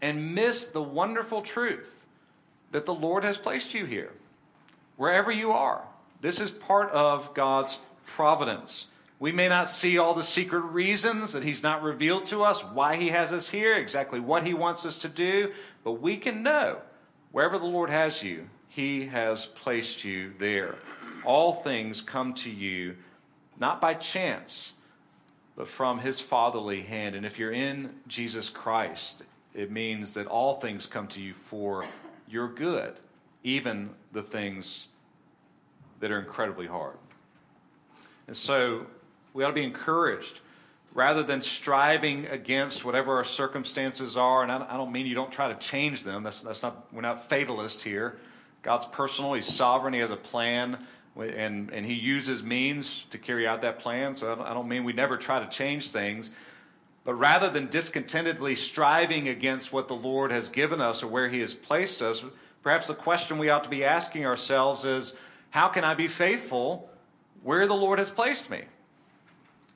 and 0.01 0.35
miss 0.35 0.65
the 0.65 0.83
wonderful 0.83 1.41
truth 1.41 2.05
that 2.71 2.85
the 2.85 2.93
Lord 2.93 3.23
has 3.23 3.37
placed 3.37 3.73
you 3.73 3.85
here, 3.85 4.11
wherever 4.97 5.31
you 5.31 5.53
are. 5.53 5.83
This 6.19 6.41
is 6.41 6.51
part 6.51 6.89
of 6.91 7.33
God's 7.33 7.79
providence. 8.05 8.87
We 9.19 9.31
may 9.31 9.47
not 9.47 9.69
see 9.69 9.97
all 9.97 10.13
the 10.13 10.23
secret 10.23 10.61
reasons 10.61 11.33
that 11.33 11.43
He's 11.43 11.63
not 11.63 11.83
revealed 11.83 12.25
to 12.27 12.43
us, 12.43 12.63
why 12.63 12.97
He 12.97 13.09
has 13.09 13.31
us 13.31 13.49
here, 13.49 13.73
exactly 13.75 14.19
what 14.19 14.45
He 14.45 14.53
wants 14.53 14.85
us 14.85 14.97
to 14.99 15.09
do, 15.09 15.53
but 15.83 16.01
we 16.01 16.17
can 16.17 16.43
know 16.43 16.79
wherever 17.31 17.57
the 17.57 17.65
Lord 17.65 17.89
has 17.89 18.21
you, 18.23 18.49
he 18.73 19.05
has 19.05 19.45
placed 19.45 20.03
you 20.03 20.33
there. 20.39 20.77
All 21.23 21.53
things 21.53 22.01
come 22.01 22.33
to 22.35 22.49
you 22.49 22.95
not 23.59 23.79
by 23.79 23.93
chance, 23.93 24.73
but 25.55 25.67
from 25.67 25.99
His 25.99 26.19
fatherly 26.19 26.81
hand. 26.81 27.13
And 27.13 27.23
if 27.23 27.37
you're 27.37 27.51
in 27.51 27.93
Jesus 28.07 28.49
Christ, 28.49 29.21
it 29.53 29.69
means 29.71 30.15
that 30.15 30.25
all 30.25 30.59
things 30.59 30.87
come 30.87 31.05
to 31.09 31.21
you 31.21 31.35
for 31.35 31.85
your 32.27 32.47
good, 32.47 32.99
even 33.43 33.91
the 34.11 34.23
things 34.23 34.87
that 35.99 36.09
are 36.09 36.19
incredibly 36.19 36.65
hard. 36.65 36.95
And 38.27 38.35
so 38.35 38.85
we 39.33 39.43
ought 39.43 39.49
to 39.49 39.53
be 39.53 39.63
encouraged 39.63 40.39
rather 40.93 41.23
than 41.23 41.41
striving 41.41 42.27
against 42.27 42.85
whatever 42.85 43.15
our 43.15 43.23
circumstances 43.23 44.15
are. 44.15 44.43
And 44.43 44.51
I 44.51 44.77
don't 44.77 44.91
mean 44.91 45.05
you 45.05 45.15
don't 45.15 45.31
try 45.31 45.51
to 45.51 45.59
change 45.59 46.03
them. 46.03 46.23
That's, 46.23 46.41
that's 46.41 46.61
not, 46.61 46.93
we're 46.93 47.01
not 47.01 47.27
fatalist 47.29 47.81
here. 47.81 48.17
God's 48.61 48.85
personal, 48.85 49.33
He's 49.33 49.45
sovereign, 49.45 49.93
He 49.93 49.99
has 49.99 50.11
a 50.11 50.15
plan, 50.15 50.77
and, 51.17 51.71
and 51.71 51.85
He 51.85 51.93
uses 51.93 52.43
means 52.43 53.05
to 53.09 53.17
carry 53.17 53.47
out 53.47 53.61
that 53.61 53.79
plan. 53.79 54.15
So 54.15 54.31
I 54.31 54.35
don't, 54.35 54.47
I 54.47 54.53
don't 54.53 54.67
mean 54.67 54.83
we 54.83 54.93
never 54.93 55.17
try 55.17 55.39
to 55.39 55.49
change 55.49 55.89
things. 55.89 56.29
But 57.03 57.15
rather 57.15 57.49
than 57.49 57.67
discontentedly 57.67 58.55
striving 58.55 59.27
against 59.27 59.73
what 59.73 59.89
the 59.89 59.95
Lord 59.95 60.31
has 60.31 60.47
given 60.47 60.79
us 60.79 61.03
or 61.03 61.07
where 61.07 61.27
He 61.27 61.41
has 61.41 61.53
placed 61.53 62.01
us, 62.01 62.23
perhaps 62.61 62.87
the 62.87 62.93
question 62.93 63.37
we 63.37 63.49
ought 63.49 63.63
to 63.65 63.69
be 63.69 63.83
asking 63.83 64.25
ourselves 64.25 64.85
is 64.85 65.13
how 65.49 65.67
can 65.67 65.83
I 65.83 65.95
be 65.95 66.07
faithful 66.07 66.89
where 67.43 67.67
the 67.67 67.73
Lord 67.73 67.99
has 67.99 68.09
placed 68.09 68.49
me? 68.49 68.63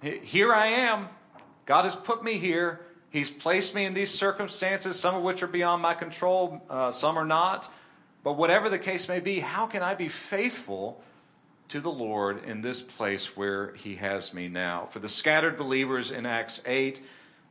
Here 0.01 0.53
I 0.53 0.67
am. 0.67 1.09
God 1.65 1.83
has 1.83 1.95
put 1.95 2.23
me 2.23 2.37
here. 2.37 2.79
He's 3.09 3.29
placed 3.29 3.73
me 3.73 3.85
in 3.85 3.93
these 3.93 4.11
circumstances, 4.11 4.99
some 4.99 5.15
of 5.15 5.23
which 5.23 5.41
are 5.43 5.47
beyond 5.47 5.81
my 5.81 5.93
control, 5.93 6.61
uh, 6.69 6.91
some 6.91 7.17
are 7.17 7.25
not. 7.25 7.71
But 8.23 8.33
whatever 8.33 8.69
the 8.69 8.79
case 8.79 9.07
may 9.07 9.19
be, 9.19 9.39
how 9.39 9.67
can 9.67 9.81
I 9.81 9.95
be 9.95 10.09
faithful 10.09 11.01
to 11.69 11.79
the 11.79 11.91
Lord 11.91 12.43
in 12.43 12.61
this 12.61 12.81
place 12.81 13.37
where 13.37 13.73
He 13.75 13.95
has 13.95 14.33
me 14.33 14.47
now? 14.47 14.87
For 14.91 14.99
the 14.99 15.09
scattered 15.09 15.57
believers 15.57 16.11
in 16.11 16.25
Acts 16.25 16.61
8, 16.65 17.01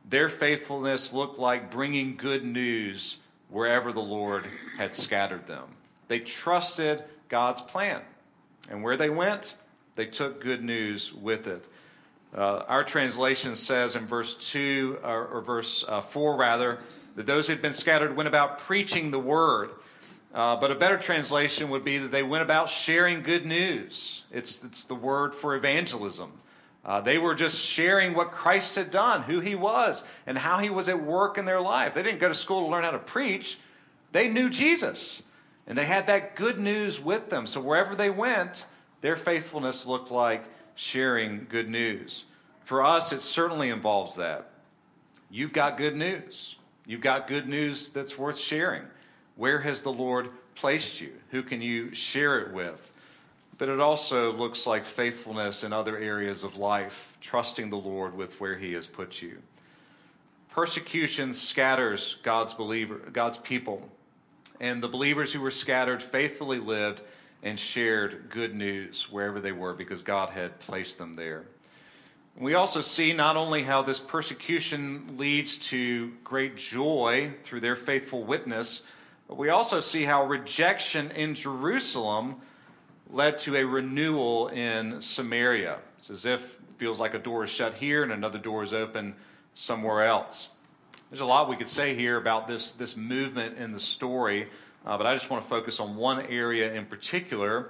their 0.09 0.29
faithfulness 0.29 1.11
looked 1.11 1.39
like 1.39 1.71
bringing 1.71 2.15
good 2.15 2.45
news 2.45 3.17
wherever 3.49 3.91
the 3.91 3.99
Lord 3.99 4.45
had 4.77 4.93
scattered 4.93 5.47
them. 5.47 5.65
They 6.07 6.19
trusted 6.19 7.03
God's 7.29 7.61
plan. 7.61 8.01
And 8.69 8.83
where 8.83 8.97
they 8.97 9.09
went, 9.09 9.55
they 9.97 10.05
took 10.05 10.39
good 10.39 10.63
news 10.63 11.13
with 11.13 11.47
it. 11.47 11.65
Uh, 12.33 12.63
our 12.67 12.83
translation 12.83 13.55
says 13.55 13.95
in 13.95 14.05
verse 14.05 14.35
2, 14.35 14.99
or, 15.03 15.25
or 15.27 15.41
verse 15.41 15.83
uh, 15.87 16.01
4 16.01 16.37
rather, 16.37 16.79
that 17.15 17.25
those 17.25 17.47
who 17.47 17.53
had 17.53 17.61
been 17.61 17.73
scattered 17.73 18.15
went 18.15 18.27
about 18.27 18.59
preaching 18.59 19.11
the 19.11 19.19
word. 19.19 19.71
Uh, 20.33 20.55
but 20.55 20.69
a 20.69 20.75
better 20.75 20.97
translation 20.97 21.69
would 21.69 21.83
be 21.83 21.97
that 21.97 22.11
they 22.11 22.21
went 22.21 22.43
about 22.43 22.69
sharing 22.69 23.23
good 23.23 23.45
news. 23.45 24.23
It's, 24.31 24.63
it's 24.63 24.83
the 24.83 24.95
word 24.95 25.33
for 25.33 25.55
evangelism. 25.55 26.31
Uh, 26.85 27.01
they 27.01 27.17
were 27.17 27.33
just 27.33 27.59
sharing 27.59 28.13
what 28.13 28.31
Christ 28.31 28.75
had 28.75 28.91
done, 28.91 29.23
who 29.23 29.39
he 29.39 29.55
was, 29.55 30.03
and 30.27 30.37
how 30.37 30.59
he 30.59 30.69
was 30.69 30.87
at 30.87 31.03
work 31.03 31.37
in 31.39 31.45
their 31.45 31.59
life. 31.59 31.95
They 31.95 32.03
didn't 32.03 32.19
go 32.19 32.27
to 32.27 32.35
school 32.35 32.61
to 32.61 32.67
learn 32.67 32.83
how 32.83 32.91
to 32.91 32.99
preach, 32.99 33.57
they 34.11 34.27
knew 34.27 34.49
Jesus. 34.49 35.23
And 35.65 35.77
they 35.77 35.85
had 35.85 36.07
that 36.07 36.35
good 36.37 36.59
news 36.59 36.97
with 36.97 37.29
them. 37.29 37.45
So 37.45 37.59
wherever 37.59 37.93
they 37.93 38.09
went, 38.09 38.65
their 39.01 39.15
faithfulness 39.15 39.85
looked 39.85 40.11
like 40.11 40.45
sharing 40.75 41.47
good 41.49 41.69
news. 41.69 42.25
For 42.63 42.83
us, 42.83 43.11
it 43.11 43.21
certainly 43.21 43.69
involves 43.69 44.15
that. 44.15 44.49
You've 45.29 45.53
got 45.53 45.77
good 45.77 45.95
news. 45.95 46.55
You've 46.85 47.01
got 47.01 47.27
good 47.27 47.47
news 47.47 47.89
that's 47.89 48.17
worth 48.17 48.39
sharing. 48.39 48.83
Where 49.35 49.59
has 49.59 49.81
the 49.81 49.91
Lord 49.91 50.29
placed 50.55 51.01
you? 51.01 51.13
Who 51.31 51.43
can 51.43 51.61
you 51.61 51.93
share 51.93 52.39
it 52.39 52.53
with? 52.53 52.91
But 53.57 53.69
it 53.69 53.79
also 53.79 54.31
looks 54.33 54.67
like 54.67 54.85
faithfulness 54.85 55.63
in 55.63 55.73
other 55.73 55.97
areas 55.97 56.43
of 56.43 56.57
life, 56.57 57.17
trusting 57.21 57.69
the 57.69 57.77
Lord 57.77 58.15
with 58.15 58.39
where 58.39 58.57
He 58.57 58.73
has 58.73 58.87
put 58.87 59.21
you. 59.21 59.37
Persecution 60.49 61.33
scatters 61.33 62.17
God's 62.23 62.53
believer, 62.53 62.97
God's 63.11 63.37
people, 63.37 63.89
and 64.59 64.81
the 64.81 64.87
believers 64.87 65.33
who 65.33 65.41
were 65.41 65.51
scattered 65.51 66.01
faithfully 66.01 66.59
lived 66.59 67.01
and 67.43 67.59
shared 67.59 68.29
good 68.29 68.55
news 68.55 69.07
wherever 69.11 69.39
they 69.39 69.51
were 69.51 69.73
because 69.73 70.01
God 70.01 70.29
had 70.31 70.59
placed 70.59 70.97
them 70.97 71.15
there. 71.15 71.45
We 72.39 72.53
also 72.53 72.81
see 72.81 73.13
not 73.13 73.35
only 73.35 73.63
how 73.63 73.81
this 73.81 73.99
persecution 73.99 75.17
leads 75.17 75.57
to 75.69 76.11
great 76.23 76.55
joy 76.55 77.33
through 77.43 77.61
their 77.61 77.75
faithful 77.75 78.23
witness, 78.23 78.83
but 79.27 79.37
we 79.37 79.49
also 79.49 79.79
see 79.79 80.03
how 80.03 80.23
rejection 80.25 81.09
in 81.11 81.33
Jerusalem 81.33 82.35
led 83.09 83.39
to 83.39 83.55
a 83.55 83.63
renewal 83.63 84.49
in 84.49 85.01
Samaria. 85.01 85.79
It's 85.97 86.09
as 86.09 86.25
if 86.25 86.59
it 86.59 86.77
feels 86.77 86.99
like 86.99 87.13
a 87.13 87.19
door 87.19 87.43
is 87.43 87.49
shut 87.49 87.73
here 87.73 88.03
and 88.03 88.11
another 88.11 88.37
door 88.37 88.63
is 88.63 88.73
open 88.73 89.15
somewhere 89.55 90.03
else. 90.03 90.49
There's 91.09 91.21
a 91.21 91.25
lot 91.25 91.49
we 91.49 91.55
could 91.55 91.69
say 91.69 91.95
here 91.95 92.17
about 92.17 92.47
this, 92.47 92.71
this 92.71 92.95
movement 92.95 93.57
in 93.57 93.71
the 93.71 93.79
story, 93.79 94.47
uh, 94.87 94.97
but 94.97 95.05
I 95.05 95.13
just 95.13 95.29
want 95.29 95.43
to 95.43 95.49
focus 95.49 95.81
on 95.81 95.97
one 95.97 96.25
area 96.27 96.73
in 96.73 96.85
particular, 96.85 97.69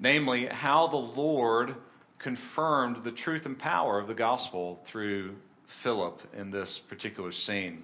namely 0.00 0.46
how 0.46 0.86
the 0.86 0.96
Lord 0.96 1.74
confirmed 2.18 3.04
the 3.04 3.12
truth 3.12 3.44
and 3.44 3.56
power 3.56 3.98
of 3.98 4.08
the 4.08 4.14
gospel 4.14 4.80
through 4.86 5.36
Philip 5.66 6.22
in 6.34 6.50
this 6.50 6.78
particular 6.78 7.32
scene. 7.32 7.82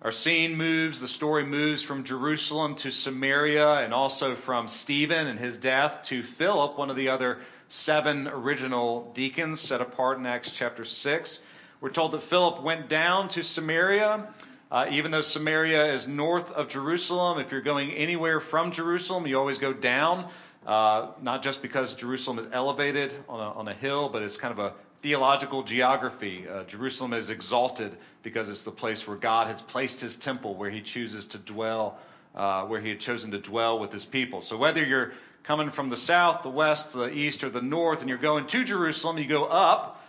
Our 0.00 0.12
scene 0.12 0.56
moves, 0.56 0.98
the 0.98 1.08
story 1.08 1.44
moves 1.44 1.82
from 1.82 2.04
Jerusalem 2.04 2.74
to 2.76 2.90
Samaria 2.90 3.80
and 3.80 3.92
also 3.92 4.34
from 4.34 4.66
Stephen 4.66 5.26
and 5.26 5.38
his 5.38 5.58
death 5.58 6.04
to 6.04 6.22
Philip, 6.22 6.78
one 6.78 6.88
of 6.88 6.96
the 6.96 7.10
other 7.10 7.38
seven 7.68 8.28
original 8.28 9.10
deacons 9.12 9.60
set 9.60 9.82
apart 9.82 10.16
in 10.16 10.24
Acts 10.24 10.52
chapter 10.52 10.86
6. 10.86 11.40
We're 11.82 11.90
told 11.90 12.12
that 12.12 12.22
Philip 12.22 12.62
went 12.62 12.88
down 12.88 13.28
to 13.30 13.42
Samaria. 13.42 14.28
Uh, 14.70 14.86
even 14.90 15.10
though 15.10 15.22
Samaria 15.22 15.92
is 15.94 16.06
north 16.06 16.50
of 16.52 16.68
Jerusalem, 16.68 17.38
if 17.38 17.50
you're 17.50 17.62
going 17.62 17.90
anywhere 17.92 18.38
from 18.38 18.70
Jerusalem, 18.70 19.26
you 19.26 19.38
always 19.38 19.58
go 19.58 19.72
down. 19.72 20.28
Uh, 20.66 21.12
not 21.22 21.42
just 21.42 21.62
because 21.62 21.94
Jerusalem 21.94 22.38
is 22.38 22.46
elevated 22.52 23.12
on 23.28 23.40
a, 23.40 23.52
on 23.52 23.68
a 23.68 23.72
hill, 23.72 24.10
but 24.10 24.22
it's 24.22 24.36
kind 24.36 24.52
of 24.52 24.58
a 24.58 24.74
theological 25.00 25.62
geography. 25.62 26.46
Uh, 26.46 26.64
Jerusalem 26.64 27.14
is 27.14 27.30
exalted 27.30 27.96
because 28.22 28.50
it's 28.50 28.64
the 28.64 28.70
place 28.70 29.06
where 29.06 29.16
God 29.16 29.46
has 29.46 29.62
placed 29.62 30.02
his 30.02 30.16
temple, 30.16 30.54
where 30.54 30.68
he 30.68 30.82
chooses 30.82 31.24
to 31.28 31.38
dwell, 31.38 31.98
uh, 32.34 32.64
where 32.64 32.80
he 32.82 32.90
had 32.90 33.00
chosen 33.00 33.30
to 33.30 33.38
dwell 33.38 33.78
with 33.78 33.90
his 33.90 34.04
people. 34.04 34.42
So 34.42 34.58
whether 34.58 34.84
you're 34.84 35.12
coming 35.44 35.70
from 35.70 35.88
the 35.88 35.96
south, 35.96 36.42
the 36.42 36.50
west, 36.50 36.92
the 36.92 37.10
east, 37.10 37.42
or 37.42 37.48
the 37.48 37.62
north, 37.62 38.00
and 38.00 38.08
you're 38.10 38.18
going 38.18 38.46
to 38.48 38.64
Jerusalem, 38.64 39.16
you 39.16 39.26
go 39.26 39.46
up. 39.46 40.04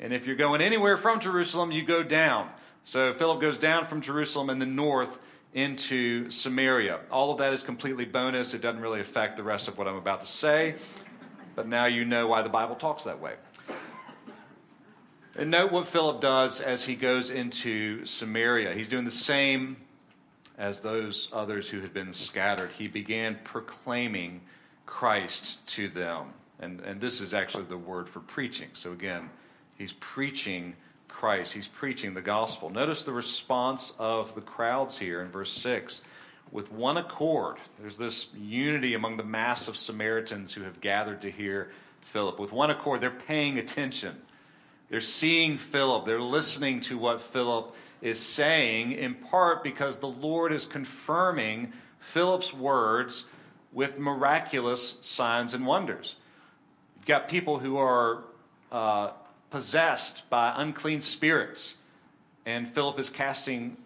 And 0.00 0.14
if 0.14 0.26
you're 0.26 0.36
going 0.36 0.62
anywhere 0.62 0.96
from 0.96 1.20
Jerusalem, 1.20 1.72
you 1.72 1.82
go 1.82 2.02
down. 2.02 2.48
So 2.82 3.12
Philip 3.12 3.40
goes 3.40 3.58
down 3.58 3.86
from 3.86 4.00
Jerusalem 4.00 4.50
in 4.50 4.58
the 4.58 4.66
north 4.66 5.18
into 5.54 6.30
Samaria. 6.30 7.00
All 7.10 7.32
of 7.32 7.38
that 7.38 7.52
is 7.52 7.62
completely 7.62 8.04
bonus. 8.04 8.54
It 8.54 8.60
doesn't 8.60 8.80
really 8.80 9.00
affect 9.00 9.36
the 9.36 9.42
rest 9.42 9.68
of 9.68 9.78
what 9.78 9.88
I'm 9.88 9.96
about 9.96 10.24
to 10.24 10.30
say. 10.30 10.74
But 11.54 11.66
now 11.66 11.86
you 11.86 12.04
know 12.04 12.26
why 12.28 12.42
the 12.42 12.48
Bible 12.48 12.76
talks 12.76 13.04
that 13.04 13.20
way. 13.20 13.34
And 15.36 15.50
note 15.50 15.70
what 15.70 15.86
Philip 15.86 16.20
does 16.20 16.60
as 16.60 16.84
he 16.84 16.94
goes 16.94 17.30
into 17.30 18.04
Samaria. 18.04 18.74
He's 18.74 18.88
doing 18.88 19.04
the 19.04 19.10
same 19.10 19.76
as 20.56 20.80
those 20.80 21.28
others 21.32 21.68
who 21.68 21.80
had 21.80 21.94
been 21.94 22.12
scattered. 22.12 22.70
He 22.76 22.88
began 22.88 23.38
proclaiming 23.44 24.40
Christ 24.86 25.64
to 25.68 25.88
them. 25.88 26.32
And, 26.58 26.80
and 26.80 27.00
this 27.00 27.20
is 27.20 27.34
actually 27.34 27.64
the 27.64 27.78
word 27.78 28.08
for 28.08 28.20
preaching. 28.20 28.68
So 28.72 28.92
again, 28.92 29.30
He's 29.78 29.92
preaching 29.92 30.74
Christ, 31.18 31.52
he's 31.52 31.66
preaching 31.66 32.14
the 32.14 32.20
gospel. 32.20 32.70
Notice 32.70 33.02
the 33.02 33.12
response 33.12 33.92
of 33.98 34.36
the 34.36 34.40
crowds 34.40 34.96
here 34.98 35.20
in 35.20 35.32
verse 35.32 35.50
6. 35.50 36.02
With 36.52 36.70
one 36.70 36.96
accord, 36.96 37.56
there's 37.80 37.98
this 37.98 38.28
unity 38.38 38.94
among 38.94 39.16
the 39.16 39.24
mass 39.24 39.66
of 39.66 39.76
Samaritans 39.76 40.52
who 40.52 40.62
have 40.62 40.80
gathered 40.80 41.20
to 41.22 41.30
hear 41.32 41.72
Philip. 42.02 42.38
With 42.38 42.52
one 42.52 42.70
accord, 42.70 43.00
they're 43.00 43.10
paying 43.10 43.58
attention. 43.58 44.16
They're 44.90 45.00
seeing 45.00 45.58
Philip. 45.58 46.06
They're 46.06 46.20
listening 46.20 46.82
to 46.82 46.96
what 46.96 47.20
Philip 47.20 47.74
is 48.00 48.20
saying, 48.20 48.92
in 48.92 49.16
part 49.16 49.64
because 49.64 49.98
the 49.98 50.06
Lord 50.06 50.52
is 50.52 50.66
confirming 50.66 51.72
Philip's 51.98 52.54
words 52.54 53.24
with 53.72 53.98
miraculous 53.98 54.98
signs 55.02 55.52
and 55.52 55.66
wonders. 55.66 56.14
You've 56.96 57.06
got 57.06 57.28
people 57.28 57.58
who 57.58 57.76
are 57.76 58.22
uh, 58.70 59.10
possessed 59.50 60.28
by 60.30 60.52
unclean 60.56 61.00
spirits, 61.00 61.76
and 62.46 62.66
Philip 62.68 62.98
is 62.98 63.10
casting 63.10 63.76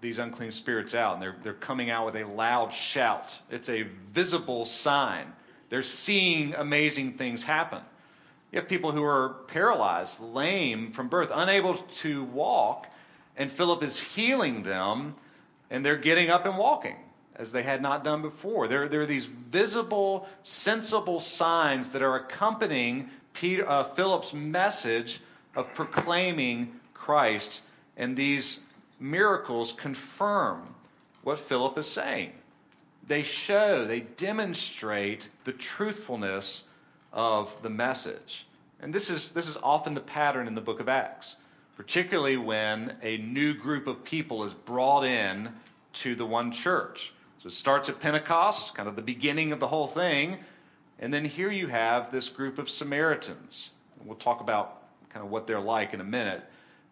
these 0.00 0.18
unclean 0.18 0.50
spirits 0.50 0.94
out, 0.94 1.14
and 1.14 1.22
they're, 1.22 1.36
they're 1.42 1.52
coming 1.52 1.90
out 1.90 2.06
with 2.06 2.16
a 2.16 2.24
loud 2.24 2.72
shout. 2.72 3.40
It's 3.50 3.68
a 3.68 3.82
visible 3.82 4.64
sign. 4.64 5.32
They're 5.70 5.82
seeing 5.82 6.54
amazing 6.54 7.14
things 7.14 7.44
happen. 7.44 7.80
You 8.50 8.58
have 8.58 8.68
people 8.68 8.92
who 8.92 9.02
are 9.04 9.30
paralyzed, 9.46 10.20
lame 10.20 10.92
from 10.92 11.08
birth, 11.08 11.30
unable 11.32 11.76
to 11.76 12.24
walk, 12.24 12.88
and 13.36 13.50
Philip 13.50 13.82
is 13.82 13.98
healing 13.98 14.64
them, 14.64 15.14
and 15.70 15.84
they're 15.84 15.96
getting 15.96 16.28
up 16.28 16.44
and 16.44 16.58
walking 16.58 16.96
as 17.36 17.52
they 17.52 17.62
had 17.62 17.80
not 17.80 18.04
done 18.04 18.20
before. 18.20 18.68
There, 18.68 18.88
there 18.88 19.00
are 19.00 19.06
these 19.06 19.24
visible, 19.24 20.28
sensible 20.42 21.18
signs 21.18 21.90
that 21.90 22.02
are 22.02 22.16
accompanying 22.16 23.08
Peter, 23.32 23.68
uh, 23.68 23.84
Philip's 23.84 24.32
message 24.32 25.20
of 25.54 25.72
proclaiming 25.74 26.80
Christ, 26.94 27.62
and 27.96 28.16
these 28.16 28.60
miracles 28.98 29.72
confirm 29.72 30.74
what 31.22 31.38
Philip 31.38 31.76
is 31.78 31.86
saying. 31.86 32.32
They 33.06 33.22
show, 33.22 33.84
they 33.84 34.00
demonstrate 34.00 35.28
the 35.44 35.52
truthfulness 35.52 36.64
of 37.12 37.60
the 37.62 37.70
message. 37.70 38.46
And 38.80 38.92
this 38.92 39.10
is, 39.10 39.32
this 39.32 39.48
is 39.48 39.56
often 39.62 39.94
the 39.94 40.00
pattern 40.00 40.46
in 40.46 40.54
the 40.54 40.60
book 40.60 40.80
of 40.80 40.88
Acts, 40.88 41.36
particularly 41.76 42.36
when 42.36 42.96
a 43.02 43.18
new 43.18 43.54
group 43.54 43.86
of 43.86 44.04
people 44.04 44.44
is 44.44 44.54
brought 44.54 45.04
in 45.04 45.50
to 45.94 46.14
the 46.14 46.26
one 46.26 46.52
church. 46.52 47.12
So 47.38 47.48
it 47.48 47.52
starts 47.52 47.88
at 47.88 47.98
Pentecost, 48.00 48.74
kind 48.74 48.88
of 48.88 48.96
the 48.96 49.02
beginning 49.02 49.52
of 49.52 49.60
the 49.60 49.68
whole 49.68 49.88
thing. 49.88 50.38
And 51.02 51.12
then 51.12 51.24
here 51.24 51.50
you 51.50 51.66
have 51.66 52.12
this 52.12 52.28
group 52.28 52.60
of 52.60 52.70
Samaritans. 52.70 53.70
We'll 54.04 54.14
talk 54.14 54.40
about 54.40 54.84
kind 55.08 55.24
of 55.24 55.32
what 55.32 55.48
they're 55.48 55.58
like 55.60 55.92
in 55.92 56.00
a 56.00 56.04
minute. 56.04 56.44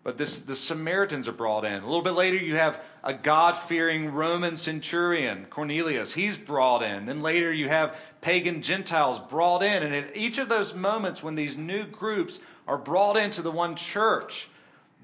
But 0.02 0.18
this, 0.18 0.40
the 0.40 0.56
Samaritans 0.56 1.28
are 1.28 1.32
brought 1.32 1.64
in. 1.64 1.80
A 1.80 1.86
little 1.86 2.02
bit 2.02 2.14
later, 2.14 2.36
you 2.36 2.56
have 2.56 2.82
a 3.04 3.14
God 3.14 3.56
fearing 3.56 4.12
Roman 4.12 4.56
centurion, 4.56 5.46
Cornelius. 5.48 6.14
He's 6.14 6.36
brought 6.36 6.82
in. 6.82 7.06
Then 7.06 7.22
later, 7.22 7.52
you 7.52 7.68
have 7.68 7.96
pagan 8.20 8.62
Gentiles 8.62 9.20
brought 9.20 9.62
in. 9.62 9.84
And 9.84 9.94
at 9.94 10.16
each 10.16 10.38
of 10.38 10.48
those 10.48 10.74
moments, 10.74 11.22
when 11.22 11.36
these 11.36 11.56
new 11.56 11.84
groups 11.84 12.40
are 12.66 12.78
brought 12.78 13.16
into 13.16 13.42
the 13.42 13.52
one 13.52 13.76
church, 13.76 14.48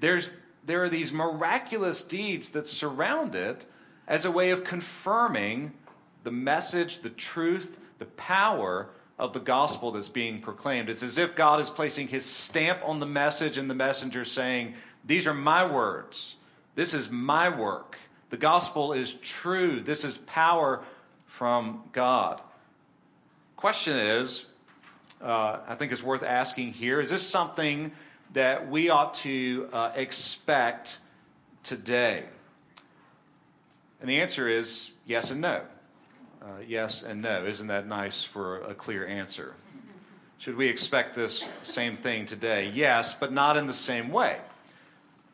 there's, 0.01 0.33
there 0.65 0.83
are 0.83 0.89
these 0.89 1.13
miraculous 1.13 2.03
deeds 2.03 2.49
that 2.49 2.67
surround 2.67 3.35
it 3.35 3.65
as 4.05 4.25
a 4.25 4.31
way 4.31 4.49
of 4.49 4.65
confirming 4.65 5.71
the 6.23 6.31
message, 6.31 6.99
the 6.99 7.09
truth, 7.09 7.79
the 7.99 8.05
power 8.05 8.89
of 9.19 9.33
the 9.33 9.39
gospel 9.39 9.91
that's 9.91 10.09
being 10.09 10.41
proclaimed. 10.41 10.89
It's 10.89 11.03
as 11.03 11.17
if 11.17 11.35
God 11.35 11.59
is 11.59 11.69
placing 11.69 12.09
his 12.09 12.25
stamp 12.25 12.79
on 12.83 12.99
the 12.99 13.05
message 13.05 13.57
and 13.57 13.69
the 13.69 13.75
messenger 13.75 14.23
saying, 14.23 14.75
These 15.05 15.25
are 15.27 15.33
my 15.33 15.65
words. 15.65 16.35
This 16.75 16.93
is 16.93 17.09
my 17.09 17.49
work. 17.49 17.97
The 18.29 18.37
gospel 18.37 18.93
is 18.93 19.13
true. 19.13 19.81
This 19.81 20.03
is 20.03 20.17
power 20.17 20.83
from 21.25 21.83
God. 21.93 22.41
Question 23.55 23.97
is, 23.97 24.45
uh, 25.21 25.59
I 25.67 25.75
think 25.75 25.91
it's 25.91 26.03
worth 26.03 26.21
asking 26.21 26.73
here 26.73 27.01
is 27.01 27.09
this 27.09 27.23
something 27.23 27.91
that 28.33 28.69
we 28.69 28.89
ought 28.89 29.15
to 29.15 29.67
uh, 29.73 29.91
expect 29.95 30.99
today? 31.63 32.25
And 33.99 34.09
the 34.09 34.21
answer 34.21 34.47
is 34.47 34.91
yes 35.07 35.31
and 35.31 35.41
no. 35.41 35.61
Uh, 36.41 36.61
yes 36.65 37.03
and 37.03 37.21
no. 37.21 37.45
Isn't 37.45 37.67
that 37.67 37.87
nice 37.87 38.23
for 38.23 38.61
a 38.61 38.73
clear 38.73 39.05
answer? 39.05 39.55
Should 40.37 40.55
we 40.55 40.67
expect 40.67 41.15
this 41.15 41.47
same 41.63 41.95
thing 41.95 42.25
today? 42.25 42.71
Yes, 42.73 43.13
but 43.13 43.33
not 43.33 43.57
in 43.57 43.65
the 43.65 43.73
same 43.73 44.09
way. 44.09 44.37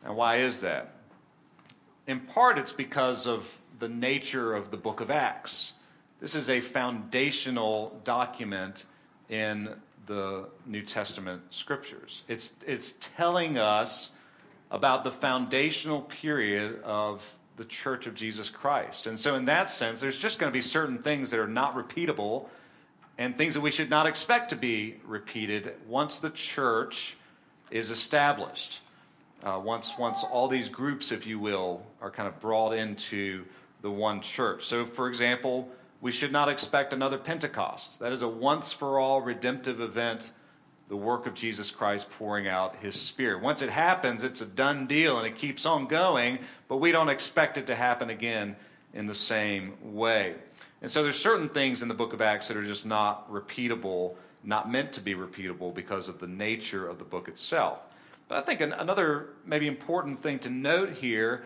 And 0.02 0.16
why 0.16 0.36
is 0.36 0.60
that? 0.60 0.94
In 2.06 2.20
part, 2.20 2.58
it's 2.58 2.72
because 2.72 3.26
of 3.26 3.60
the 3.78 3.88
nature 3.88 4.54
of 4.54 4.70
the 4.70 4.76
book 4.76 5.00
of 5.00 5.10
Acts. 5.10 5.74
This 6.20 6.34
is 6.34 6.48
a 6.48 6.60
foundational 6.60 8.00
document 8.04 8.84
in 9.28 9.74
the 10.06 10.48
New 10.66 10.82
Testament 10.82 11.42
scriptures. 11.50 12.22
It's, 12.28 12.54
it's 12.66 12.94
telling 12.98 13.58
us 13.58 14.10
about 14.70 15.04
the 15.04 15.10
foundational 15.10 16.02
period 16.02 16.82
of 16.82 17.36
the 17.56 17.64
church 17.64 18.06
of 18.06 18.14
Jesus 18.14 18.50
Christ. 18.50 19.06
And 19.06 19.18
so, 19.18 19.34
in 19.34 19.44
that 19.44 19.70
sense, 19.70 20.00
there's 20.00 20.18
just 20.18 20.38
going 20.38 20.50
to 20.50 20.56
be 20.56 20.62
certain 20.62 20.98
things 20.98 21.30
that 21.30 21.40
are 21.40 21.48
not 21.48 21.74
repeatable 21.74 22.48
and 23.16 23.38
things 23.38 23.54
that 23.54 23.60
we 23.60 23.70
should 23.70 23.90
not 23.90 24.06
expect 24.06 24.50
to 24.50 24.56
be 24.56 24.96
repeated 25.06 25.74
once 25.86 26.18
the 26.18 26.30
church 26.30 27.16
is 27.70 27.90
established. 27.90 28.80
Uh, 29.42 29.60
once, 29.62 29.92
once 29.98 30.24
all 30.24 30.48
these 30.48 30.68
groups, 30.68 31.12
if 31.12 31.26
you 31.26 31.38
will, 31.38 31.84
are 32.00 32.10
kind 32.10 32.26
of 32.26 32.40
brought 32.40 32.72
into 32.72 33.44
the 33.82 33.90
one 33.90 34.20
church. 34.20 34.64
So, 34.64 34.86
for 34.86 35.06
example, 35.06 35.68
we 36.00 36.10
should 36.10 36.32
not 36.32 36.48
expect 36.48 36.92
another 36.92 37.18
Pentecost. 37.18 38.00
That 38.00 38.12
is 38.12 38.22
a 38.22 38.28
once 38.28 38.72
for 38.72 38.98
all 38.98 39.20
redemptive 39.20 39.80
event 39.80 40.30
the 40.88 40.96
work 40.96 41.26
of 41.26 41.34
Jesus 41.34 41.70
Christ 41.70 42.10
pouring 42.18 42.46
out 42.46 42.76
his 42.76 43.00
Spirit. 43.00 43.42
Once 43.42 43.62
it 43.62 43.70
happens, 43.70 44.22
it's 44.22 44.40
a 44.40 44.46
done 44.46 44.86
deal 44.86 45.18
and 45.18 45.26
it 45.26 45.36
keeps 45.36 45.64
on 45.64 45.86
going, 45.86 46.38
but 46.68 46.76
we 46.76 46.92
don't 46.92 47.08
expect 47.08 47.56
it 47.56 47.66
to 47.66 47.74
happen 47.74 48.10
again 48.10 48.56
in 48.92 49.06
the 49.06 49.14
same 49.14 49.74
way. 49.82 50.34
And 50.82 50.90
so 50.90 51.02
there's 51.02 51.18
certain 51.18 51.48
things 51.48 51.82
in 51.82 51.88
the 51.88 51.94
book 51.94 52.12
of 52.12 52.20
Acts 52.20 52.48
that 52.48 52.56
are 52.56 52.64
just 52.64 52.84
not 52.84 53.30
repeatable, 53.32 54.14
not 54.42 54.70
meant 54.70 54.92
to 54.92 55.00
be 55.00 55.14
repeatable 55.14 55.74
because 55.74 56.08
of 56.08 56.20
the 56.20 56.26
nature 56.26 56.86
of 56.86 56.98
the 56.98 57.04
book 57.04 57.28
itself. 57.28 57.78
But 58.28 58.38
I 58.38 58.42
think 58.42 58.60
another 58.60 59.30
maybe 59.44 59.66
important 59.66 60.20
thing 60.20 60.38
to 60.40 60.50
note 60.50 60.90
here 60.90 61.44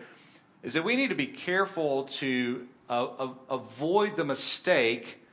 is 0.63 0.73
that 0.73 0.83
we 0.83 0.95
need 0.95 1.09
to 1.09 1.15
be 1.15 1.27
careful 1.27 2.03
to 2.03 2.67
uh, 2.89 3.29
avoid 3.49 4.17
the 4.17 4.25
mistake 4.25 5.23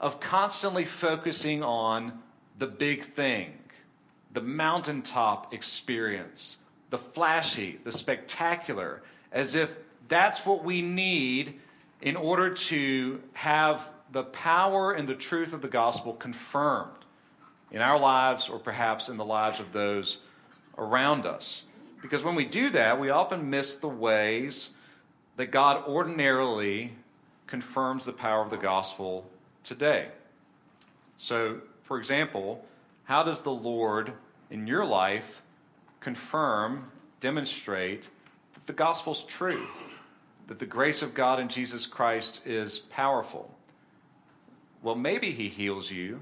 of 0.00 0.20
constantly 0.20 0.84
focusing 0.84 1.62
on 1.62 2.22
the 2.60 2.66
big 2.66 3.02
thing, 3.02 3.54
the 4.32 4.40
mountaintop 4.40 5.52
experience, 5.54 6.58
the 6.90 6.98
flashy, 6.98 7.80
the 7.84 7.90
spectacular, 7.90 9.02
as 9.32 9.54
if 9.54 9.78
that's 10.08 10.44
what 10.44 10.62
we 10.62 10.82
need 10.82 11.58
in 12.02 12.16
order 12.16 12.52
to 12.52 13.20
have 13.32 13.88
the 14.12 14.24
power 14.24 14.92
and 14.92 15.08
the 15.08 15.14
truth 15.14 15.54
of 15.54 15.62
the 15.62 15.68
gospel 15.68 16.12
confirmed 16.12 16.90
in 17.70 17.80
our 17.80 17.98
lives 17.98 18.48
or 18.48 18.58
perhaps 18.58 19.08
in 19.08 19.16
the 19.16 19.24
lives 19.24 19.58
of 19.58 19.72
those 19.72 20.18
around 20.76 21.24
us. 21.24 21.64
Because 22.02 22.22
when 22.22 22.34
we 22.34 22.44
do 22.44 22.68
that, 22.70 23.00
we 23.00 23.08
often 23.08 23.48
miss 23.48 23.76
the 23.76 23.88
ways 23.88 24.70
that 25.36 25.50
God 25.50 25.86
ordinarily 25.86 26.92
confirms 27.46 28.04
the 28.04 28.12
power 28.12 28.42
of 28.42 28.50
the 28.50 28.58
gospel 28.58 29.24
today. 29.64 30.08
So, 31.16 31.60
for 31.90 31.98
example, 31.98 32.64
how 33.02 33.24
does 33.24 33.42
the 33.42 33.50
Lord 33.50 34.12
in 34.48 34.68
your 34.68 34.84
life 34.84 35.42
confirm, 35.98 36.92
demonstrate 37.18 38.08
that 38.54 38.64
the 38.68 38.72
gospel's 38.72 39.24
true, 39.24 39.66
that 40.46 40.60
the 40.60 40.66
grace 40.66 41.02
of 41.02 41.14
God 41.14 41.40
in 41.40 41.48
Jesus 41.48 41.86
Christ 41.86 42.42
is 42.46 42.78
powerful? 42.78 43.52
Well, 44.84 44.94
maybe 44.94 45.32
He 45.32 45.48
heals 45.48 45.90
you. 45.90 46.20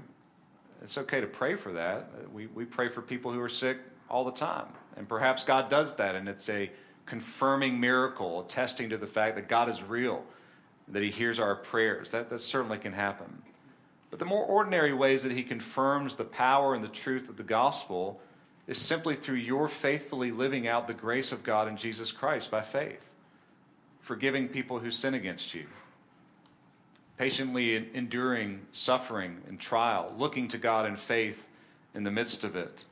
It's 0.81 0.97
okay 0.97 1.21
to 1.21 1.27
pray 1.27 1.53
for 1.53 1.71
that. 1.73 2.09
We, 2.33 2.47
we 2.47 2.65
pray 2.65 2.89
for 2.89 3.03
people 3.03 3.31
who 3.31 3.39
are 3.39 3.47
sick 3.47 3.77
all 4.09 4.25
the 4.25 4.31
time. 4.31 4.69
And 4.97 5.07
perhaps 5.07 5.43
God 5.43 5.69
does 5.69 5.93
that, 5.97 6.15
and 6.15 6.27
it's 6.27 6.49
a 6.49 6.71
confirming 7.05 7.79
miracle, 7.79 8.41
attesting 8.41 8.89
to 8.89 8.97
the 8.97 9.05
fact 9.05 9.35
that 9.35 9.47
God 9.47 9.69
is 9.69 9.83
real, 9.83 10.23
that 10.87 11.03
He 11.03 11.11
hears 11.11 11.37
our 11.37 11.55
prayers. 11.55 12.09
That, 12.09 12.31
that 12.31 12.39
certainly 12.39 12.79
can 12.79 12.93
happen. 12.93 13.43
But 14.09 14.19
the 14.19 14.25
more 14.25 14.43
ordinary 14.43 14.93
ways 14.93 15.23
that 15.23 15.31
he 15.31 15.43
confirms 15.43 16.15
the 16.15 16.23
power 16.23 16.73
and 16.73 16.83
the 16.83 16.87
truth 16.87 17.29
of 17.29 17.37
the 17.37 17.43
gospel 17.43 18.19
is 18.67 18.77
simply 18.77 19.15
through 19.15 19.35
your 19.35 19.67
faithfully 19.67 20.31
living 20.31 20.67
out 20.67 20.87
the 20.87 20.93
grace 20.93 21.31
of 21.31 21.43
God 21.43 21.67
in 21.67 21.77
Jesus 21.77 22.11
Christ 22.11 22.51
by 22.51 22.61
faith, 22.61 23.09
forgiving 23.99 24.47
people 24.47 24.79
who 24.79 24.91
sin 24.91 25.13
against 25.13 25.53
you, 25.53 25.65
patiently 27.17 27.89
enduring 27.93 28.61
suffering 28.71 29.41
and 29.47 29.59
trial, 29.59 30.13
looking 30.17 30.47
to 30.49 30.57
God 30.57 30.85
in 30.85 30.95
faith 30.95 31.47
in 31.93 32.03
the 32.03 32.11
midst 32.11 32.43
of 32.43 32.55
it, 32.55 32.83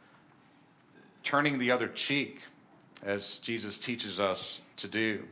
turning 1.23 1.59
the 1.59 1.71
other 1.71 1.87
cheek, 1.87 2.41
as 3.03 3.37
Jesus 3.37 3.77
teaches 3.77 4.19
us 4.19 4.61
to 4.77 4.87
do, 4.87 5.25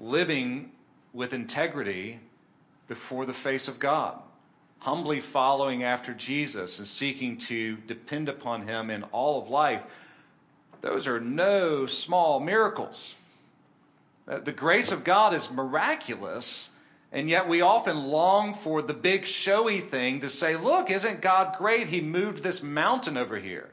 living 0.00 0.72
with 1.12 1.34
integrity 1.34 2.20
before 2.88 3.26
the 3.26 3.34
face 3.34 3.68
of 3.68 3.78
God, 3.78 4.18
humbly 4.82 5.20
following 5.20 5.84
after 5.84 6.12
Jesus 6.12 6.78
and 6.78 6.88
seeking 6.88 7.36
to 7.36 7.76
depend 7.86 8.28
upon 8.28 8.66
Him 8.66 8.90
in 8.90 9.04
all 9.04 9.40
of 9.40 9.48
life. 9.48 9.80
Those 10.80 11.06
are 11.06 11.20
no 11.20 11.86
small 11.86 12.40
miracles. 12.40 13.14
Uh, 14.26 14.40
the 14.40 14.50
grace 14.50 14.90
of 14.90 15.04
God 15.04 15.34
is 15.34 15.52
miraculous, 15.52 16.70
and 17.12 17.30
yet 17.30 17.48
we 17.48 17.60
often 17.60 18.08
long 18.08 18.54
for 18.54 18.82
the 18.82 18.92
big 18.92 19.24
showy 19.24 19.80
thing 19.80 20.20
to 20.20 20.28
say, 20.28 20.56
Look, 20.56 20.90
isn't 20.90 21.20
God 21.20 21.54
great? 21.56 21.86
He 21.86 22.00
moved 22.00 22.42
this 22.42 22.60
mountain 22.60 23.16
over 23.16 23.38
here. 23.38 23.70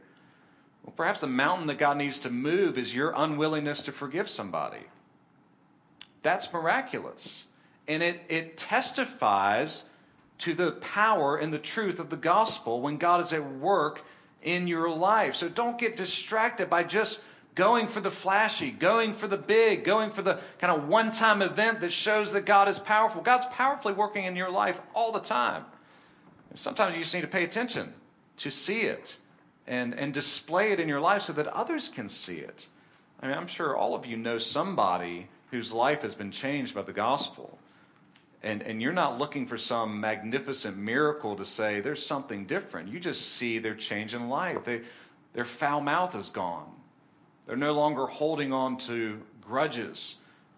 Well, 0.83 0.93
perhaps 0.95 1.21
the 1.21 1.27
mountain 1.27 1.65
that 1.67 1.79
God 1.79 1.97
needs 1.97 2.19
to 2.19 2.29
move 2.29 2.77
is 2.77 2.93
your 2.93 3.13
unwillingness 3.15 3.81
to 3.83 3.91
forgive 3.91 4.29
somebody. 4.29 4.85
That's 6.21 6.53
miraculous. 6.53 7.45
And 7.87 8.03
it, 8.03 8.21
it 8.29 8.57
testifies 8.57 9.85
to 10.39 10.53
the 10.53 10.71
power 10.71 11.37
and 11.37 11.53
the 11.53 11.59
truth 11.59 11.99
of 11.99 12.09
the 12.09 12.17
gospel 12.17 12.81
when 12.81 12.97
God 12.97 13.21
is 13.21 13.33
at 13.33 13.53
work 13.55 14.05
in 14.41 14.67
your 14.67 14.89
life. 14.89 15.35
So 15.35 15.49
don't 15.49 15.77
get 15.77 15.95
distracted 15.95 16.69
by 16.69 16.83
just 16.83 17.19
going 17.55 17.87
for 17.87 17.99
the 17.99 18.11
flashy, 18.11 18.71
going 18.71 19.13
for 19.13 19.27
the 19.27 19.37
big, 19.37 19.83
going 19.83 20.11
for 20.11 20.21
the 20.21 20.39
kind 20.59 20.73
of 20.73 20.87
one 20.87 21.11
time 21.11 21.41
event 21.41 21.81
that 21.81 21.91
shows 21.91 22.31
that 22.31 22.45
God 22.45 22.69
is 22.69 22.79
powerful. 22.79 23.21
God's 23.21 23.47
powerfully 23.47 23.93
working 23.93 24.23
in 24.23 24.35
your 24.35 24.49
life 24.49 24.79
all 24.93 25.11
the 25.11 25.19
time. 25.19 25.65
And 26.49 26.57
sometimes 26.57 26.95
you 26.95 27.01
just 27.01 27.13
need 27.13 27.21
to 27.21 27.27
pay 27.27 27.43
attention 27.43 27.93
to 28.37 28.49
see 28.49 28.81
it 28.81 29.17
and, 29.67 29.93
and 29.93 30.13
display 30.13 30.71
it 30.71 30.79
in 30.79 30.87
your 30.87 31.01
life 31.01 31.23
so 31.23 31.33
that 31.33 31.47
others 31.47 31.89
can 31.89 32.07
see 32.07 32.37
it. 32.37 32.67
I 33.21 33.27
mean, 33.27 33.37
I'm 33.37 33.47
sure 33.47 33.75
all 33.75 33.93
of 33.93 34.05
you 34.05 34.15
know 34.15 34.37
somebody 34.37 35.27
whose 35.51 35.73
life 35.73 36.01
has 36.03 36.15
been 36.15 36.31
changed 36.31 36.73
by 36.73 36.83
the 36.83 36.93
gospel. 36.93 37.59
And, 38.41 38.61
and 38.63 38.81
you're 38.81 38.93
not 38.93 39.17
looking 39.17 39.45
for 39.45 39.57
some 39.57 39.99
magnificent 39.99 40.77
miracle 40.77 41.35
to 41.35 41.43
say 41.43 41.81
there's 41.81 42.05
something 42.05 42.45
different. 42.45 42.89
You 42.89 42.99
just 42.99 43.33
see 43.33 43.59
their 43.59 43.75
change 43.75 44.13
in 44.13 44.29
life. 44.29 44.63
They, 44.63 44.81
their 45.33 45.45
foul 45.45 45.81
mouth 45.81 46.15
is 46.15 46.29
gone. 46.29 46.71
They're 47.45 47.57
no 47.57 47.73
longer 47.73 48.05
holding 48.05 48.53
on 48.53 48.77
to 48.79 49.21
grudges, 49.41 50.15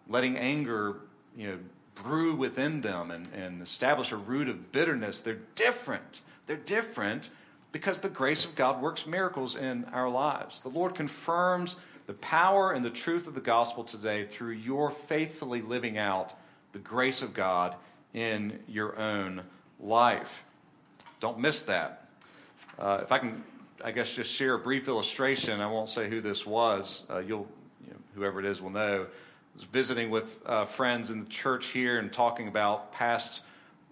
letting 0.07 0.37
anger 0.37 0.97
you 1.35 1.47
know, 1.47 1.57
brew 1.95 2.35
within 2.35 2.81
them 2.81 3.11
and, 3.11 3.27
and 3.33 3.61
establish 3.61 4.11
a 4.11 4.17
root 4.17 4.47
of 4.47 4.71
bitterness. 4.71 5.19
They're 5.19 5.39
different. 5.55 6.21
They're 6.45 6.57
different 6.57 7.29
because 7.71 8.01
the 8.01 8.09
grace 8.09 8.43
of 8.43 8.55
God 8.55 8.81
works 8.81 9.07
miracles 9.07 9.55
in 9.55 9.85
our 9.85 10.09
lives. 10.09 10.61
The 10.61 10.69
Lord 10.69 10.93
confirms 10.93 11.77
the 12.07 12.13
power 12.13 12.71
and 12.71 12.83
the 12.83 12.89
truth 12.89 13.27
of 13.27 13.35
the 13.35 13.41
gospel 13.41 13.83
today 13.83 14.25
through 14.25 14.51
your 14.51 14.91
faithfully 14.91 15.61
living 15.61 15.97
out 15.97 16.33
the 16.73 16.79
grace 16.79 17.21
of 17.21 17.33
God 17.33 17.75
in 18.13 18.59
your 18.67 18.97
own 18.97 19.43
life. 19.79 20.43
Don't 21.19 21.39
miss 21.39 21.63
that. 21.63 22.07
Uh, 22.79 22.99
if 23.03 23.11
I 23.11 23.19
can 23.19 23.43
I 23.83 23.91
guess 23.91 24.13
just 24.13 24.31
share 24.31 24.53
a 24.55 24.59
brief 24.59 24.87
illustration. 24.87 25.59
I 25.59 25.67
won't 25.67 25.89
say 25.89 26.09
who 26.09 26.21
this 26.21 26.45
was. 26.45 27.03
Uh, 27.09 27.19
you'll, 27.19 27.47
you 27.85 27.91
know, 27.91 27.99
whoever 28.15 28.39
it 28.39 28.45
is 28.45 28.61
will 28.61 28.69
know. 28.69 29.03
I 29.03 29.57
was 29.57 29.65
visiting 29.65 30.09
with 30.09 30.39
uh, 30.45 30.65
friends 30.65 31.09
in 31.11 31.23
the 31.23 31.29
church 31.29 31.67
here 31.67 31.97
and 31.99 32.11
talking 32.11 32.47
about 32.47 32.91
past, 32.91 33.41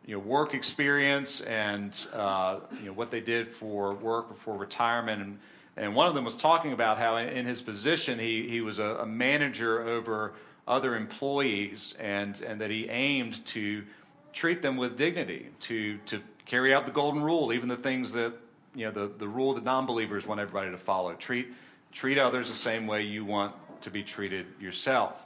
you 0.06 0.14
know, 0.14 0.20
work 0.20 0.54
experience 0.54 1.42
and 1.42 1.96
uh, 2.14 2.60
you 2.80 2.86
know 2.86 2.94
what 2.94 3.10
they 3.10 3.20
did 3.20 3.48
for 3.48 3.94
work 3.96 4.30
before 4.30 4.58
retirement. 4.58 5.22
And, 5.22 5.40
and 5.76 5.96
one 5.96 6.08
of 6.08 6.14
them 6.14 6.24
was 6.24 6.36
talking 6.36 6.72
about 6.72 6.98
how 6.98 7.18
in 7.18 7.46
his 7.46 7.62
position 7.62 8.20
he, 8.20 8.48
he 8.48 8.62
was 8.62 8.80
a, 8.80 8.98
a 9.02 9.06
manager 9.06 9.82
over 9.82 10.34
other 10.70 10.96
employees 10.96 11.96
and, 12.00 12.40
and 12.42 12.62
that 12.62 12.70
he 12.70 12.88
aimed 12.88 13.44
to 13.48 13.84
treat 14.32 14.62
them 14.62 14.78
with 14.78 14.96
dignity, 14.96 15.50
to, 15.60 15.98
to 16.06 16.22
carry 16.46 16.74
out 16.74 16.86
the 16.86 16.92
golden 16.92 17.22
rule, 17.22 17.52
even 17.52 17.68
the 17.68 17.76
things 17.76 18.14
that 18.14 18.34
you 18.76 18.86
know, 18.86 18.92
the, 18.92 19.12
the 19.18 19.28
rule 19.28 19.56
that 19.56 19.64
non 19.64 19.86
believers 19.86 20.26
want 20.26 20.40
everybody 20.40 20.70
to 20.72 20.78
follow 20.78 21.14
treat, 21.16 21.48
treat 21.92 22.20
others 22.20 22.48
the 22.48 22.56
same 22.56 22.86
way 22.86 23.02
you 23.02 23.26
want 23.26 23.54
to 23.82 23.90
be 23.90 24.04
treated 24.04 24.46
yourself. 24.60 25.20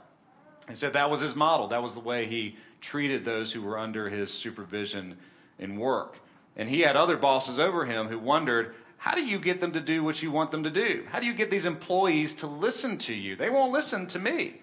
And 0.66 0.76
said 0.76 0.94
that 0.94 1.10
was 1.10 1.20
his 1.20 1.34
model. 1.34 1.68
That 1.68 1.82
was 1.82 1.92
the 1.92 2.00
way 2.00 2.26
he 2.26 2.56
treated 2.80 3.24
those 3.24 3.52
who 3.52 3.60
were 3.60 3.78
under 3.78 4.08
his 4.08 4.32
supervision 4.32 5.18
in 5.58 5.76
work. 5.76 6.18
And 6.56 6.70
he 6.70 6.80
had 6.80 6.96
other 6.96 7.18
bosses 7.18 7.58
over 7.58 7.84
him 7.84 8.08
who 8.08 8.18
wondered, 8.18 8.74
how 8.96 9.14
do 9.14 9.22
you 9.22 9.38
get 9.38 9.60
them 9.60 9.72
to 9.72 9.80
do 9.80 10.02
what 10.02 10.22
you 10.22 10.30
want 10.30 10.50
them 10.50 10.64
to 10.64 10.70
do? 10.70 11.04
How 11.10 11.20
do 11.20 11.26
you 11.26 11.34
get 11.34 11.50
these 11.50 11.66
employees 11.66 12.32
to 12.36 12.46
listen 12.46 12.96
to 12.98 13.14
you? 13.14 13.36
They 13.36 13.50
won't 13.50 13.72
listen 13.72 14.06
to 14.06 14.18
me. 14.18 14.62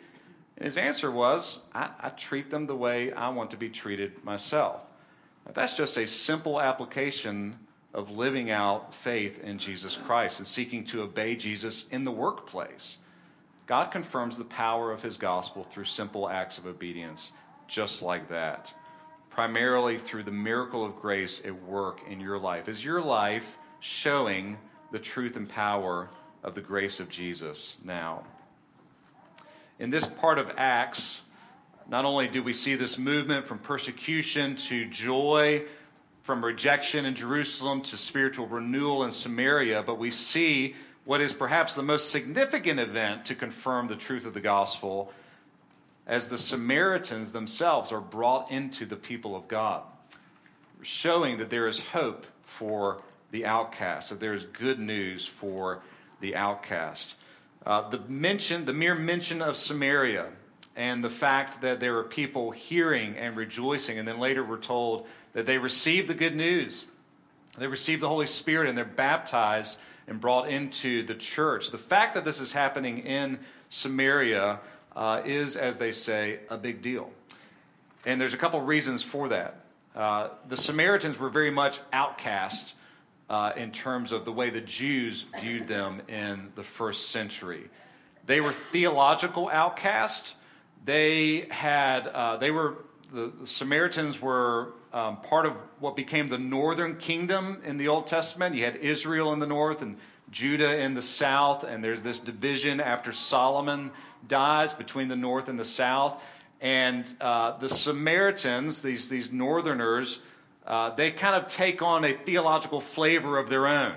And 0.61 0.67
his 0.67 0.77
answer 0.77 1.09
was, 1.09 1.57
I, 1.73 1.89
I 1.99 2.09
treat 2.09 2.51
them 2.51 2.67
the 2.67 2.75
way 2.75 3.11
I 3.11 3.29
want 3.29 3.49
to 3.49 3.57
be 3.57 3.67
treated 3.67 4.23
myself. 4.23 4.79
Now, 5.43 5.53
that's 5.53 5.75
just 5.75 5.97
a 5.97 6.05
simple 6.05 6.61
application 6.61 7.57
of 7.95 8.11
living 8.11 8.51
out 8.51 8.93
faith 8.93 9.43
in 9.43 9.57
Jesus 9.57 9.97
Christ 9.97 10.37
and 10.37 10.45
seeking 10.45 10.83
to 10.85 11.01
obey 11.01 11.35
Jesus 11.35 11.87
in 11.89 12.03
the 12.03 12.11
workplace. 12.11 12.99
God 13.65 13.85
confirms 13.85 14.37
the 14.37 14.43
power 14.43 14.91
of 14.91 15.01
his 15.01 15.17
gospel 15.17 15.63
through 15.63 15.85
simple 15.85 16.29
acts 16.29 16.59
of 16.59 16.67
obedience, 16.67 17.31
just 17.67 18.03
like 18.03 18.29
that. 18.29 18.71
Primarily 19.31 19.97
through 19.97 20.25
the 20.25 20.31
miracle 20.31 20.85
of 20.85 20.95
grace 21.01 21.41
at 21.43 21.59
work 21.63 22.01
in 22.07 22.19
your 22.19 22.37
life. 22.37 22.69
Is 22.69 22.85
your 22.85 23.01
life 23.01 23.57
showing 23.79 24.59
the 24.91 24.99
truth 24.99 25.37
and 25.37 25.49
power 25.49 26.11
of 26.43 26.53
the 26.53 26.61
grace 26.61 26.99
of 26.99 27.09
Jesus 27.09 27.77
now? 27.83 28.25
In 29.81 29.89
this 29.89 30.05
part 30.05 30.37
of 30.37 30.51
Acts, 30.57 31.23
not 31.89 32.05
only 32.05 32.27
do 32.27 32.43
we 32.43 32.53
see 32.53 32.75
this 32.75 32.99
movement 32.99 33.47
from 33.47 33.57
persecution 33.57 34.55
to 34.67 34.85
joy, 34.85 35.63
from 36.21 36.45
rejection 36.45 37.03
in 37.03 37.15
Jerusalem 37.15 37.81
to 37.81 37.97
spiritual 37.97 38.45
renewal 38.45 39.03
in 39.03 39.11
Samaria, 39.11 39.81
but 39.81 39.97
we 39.97 40.11
see 40.11 40.75
what 41.03 41.19
is 41.19 41.33
perhaps 41.33 41.73
the 41.73 41.81
most 41.81 42.11
significant 42.11 42.79
event 42.79 43.25
to 43.25 43.33
confirm 43.33 43.87
the 43.87 43.95
truth 43.95 44.23
of 44.23 44.35
the 44.35 44.39
gospel 44.39 45.11
as 46.05 46.29
the 46.29 46.37
Samaritans 46.37 47.31
themselves 47.31 47.91
are 47.91 48.01
brought 48.01 48.51
into 48.51 48.85
the 48.85 48.95
people 48.95 49.35
of 49.35 49.47
God, 49.47 49.81
showing 50.83 51.37
that 51.37 51.49
there 51.49 51.67
is 51.67 51.79
hope 51.87 52.27
for 52.43 53.01
the 53.31 53.47
outcast, 53.47 54.11
that 54.11 54.19
there 54.19 54.35
is 54.35 54.45
good 54.45 54.77
news 54.77 55.25
for 55.25 55.81
the 56.19 56.35
outcast. 56.35 57.15
Uh, 57.65 57.89
the 57.89 57.99
mention, 58.07 58.65
the 58.65 58.73
mere 58.73 58.95
mention 58.95 59.41
of 59.41 59.55
Samaria 59.55 60.27
and 60.75 61.03
the 61.03 61.09
fact 61.09 61.61
that 61.61 61.79
there 61.79 61.93
were 61.93 62.03
people 62.03 62.51
hearing 62.51 63.17
and 63.17 63.35
rejoicing, 63.35 63.99
and 63.99 64.07
then 64.07 64.19
later 64.19 64.43
we're 64.43 64.57
told 64.57 65.05
that 65.33 65.45
they 65.45 65.57
received 65.57 66.07
the 66.07 66.13
good 66.13 66.35
news. 66.35 66.85
They 67.57 67.67
received 67.67 68.01
the 68.01 68.07
Holy 68.07 68.27
Spirit 68.27 68.69
and 68.69 68.77
they're 68.77 68.85
baptized 68.85 69.77
and 70.07 70.19
brought 70.19 70.49
into 70.49 71.03
the 71.03 71.15
church. 71.15 71.71
The 71.71 71.77
fact 71.77 72.15
that 72.15 72.25
this 72.25 72.39
is 72.39 72.53
happening 72.53 72.99
in 72.99 73.39
Samaria 73.69 74.59
uh, 74.95 75.21
is, 75.25 75.55
as 75.55 75.77
they 75.77 75.91
say, 75.91 76.39
a 76.49 76.57
big 76.57 76.81
deal. 76.81 77.11
And 78.05 78.19
there's 78.19 78.33
a 78.33 78.37
couple 78.37 78.59
reasons 78.61 79.03
for 79.03 79.29
that. 79.29 79.57
Uh, 79.95 80.29
the 80.47 80.57
Samaritans 80.57 81.19
were 81.19 81.29
very 81.29 81.51
much 81.51 81.81
outcast 81.91 82.75
uh, 83.31 83.53
in 83.55 83.71
terms 83.71 84.11
of 84.11 84.25
the 84.25 84.31
way 84.31 84.49
the 84.49 84.59
Jews 84.59 85.23
viewed 85.39 85.65
them 85.65 86.01
in 86.09 86.51
the 86.55 86.63
first 86.63 87.11
century. 87.11 87.69
They 88.25 88.41
were 88.41 88.51
theological 88.51 89.47
outcasts. 89.47 90.35
They 90.83 91.47
had 91.49 92.07
uh, 92.07 92.35
they 92.37 92.51
were 92.51 92.79
the, 93.13 93.31
the 93.39 93.47
Samaritans 93.47 94.21
were 94.21 94.73
um, 94.91 95.21
part 95.21 95.45
of 95.45 95.53
what 95.79 95.95
became 95.95 96.27
the 96.27 96.37
northern 96.37 96.97
kingdom 96.97 97.61
in 97.63 97.77
the 97.77 97.87
Old 97.87 98.05
Testament. 98.05 98.53
You 98.53 98.65
had 98.65 98.75
Israel 98.75 99.31
in 99.31 99.39
the 99.39 99.47
north 99.47 99.81
and 99.81 99.95
Judah 100.29 100.77
in 100.77 100.93
the 100.93 101.01
south, 101.01 101.63
and 101.63 101.81
there's 101.81 102.01
this 102.01 102.19
division 102.19 102.81
after 102.81 103.13
Solomon 103.13 103.91
dies 104.27 104.73
between 104.73 105.07
the 105.07 105.15
north 105.15 105.47
and 105.47 105.57
the 105.57 105.65
south. 105.65 106.21
And 106.59 107.05
uh, 107.21 107.57
the 107.57 107.69
Samaritans, 107.69 108.81
these, 108.81 109.07
these 109.07 109.31
northerners, 109.31 110.19
uh, 110.65 110.91
they 110.95 111.11
kind 111.11 111.35
of 111.35 111.47
take 111.47 111.81
on 111.81 112.05
a 112.05 112.13
theological 112.13 112.81
flavor 112.81 113.37
of 113.37 113.49
their 113.49 113.67
own. 113.67 113.95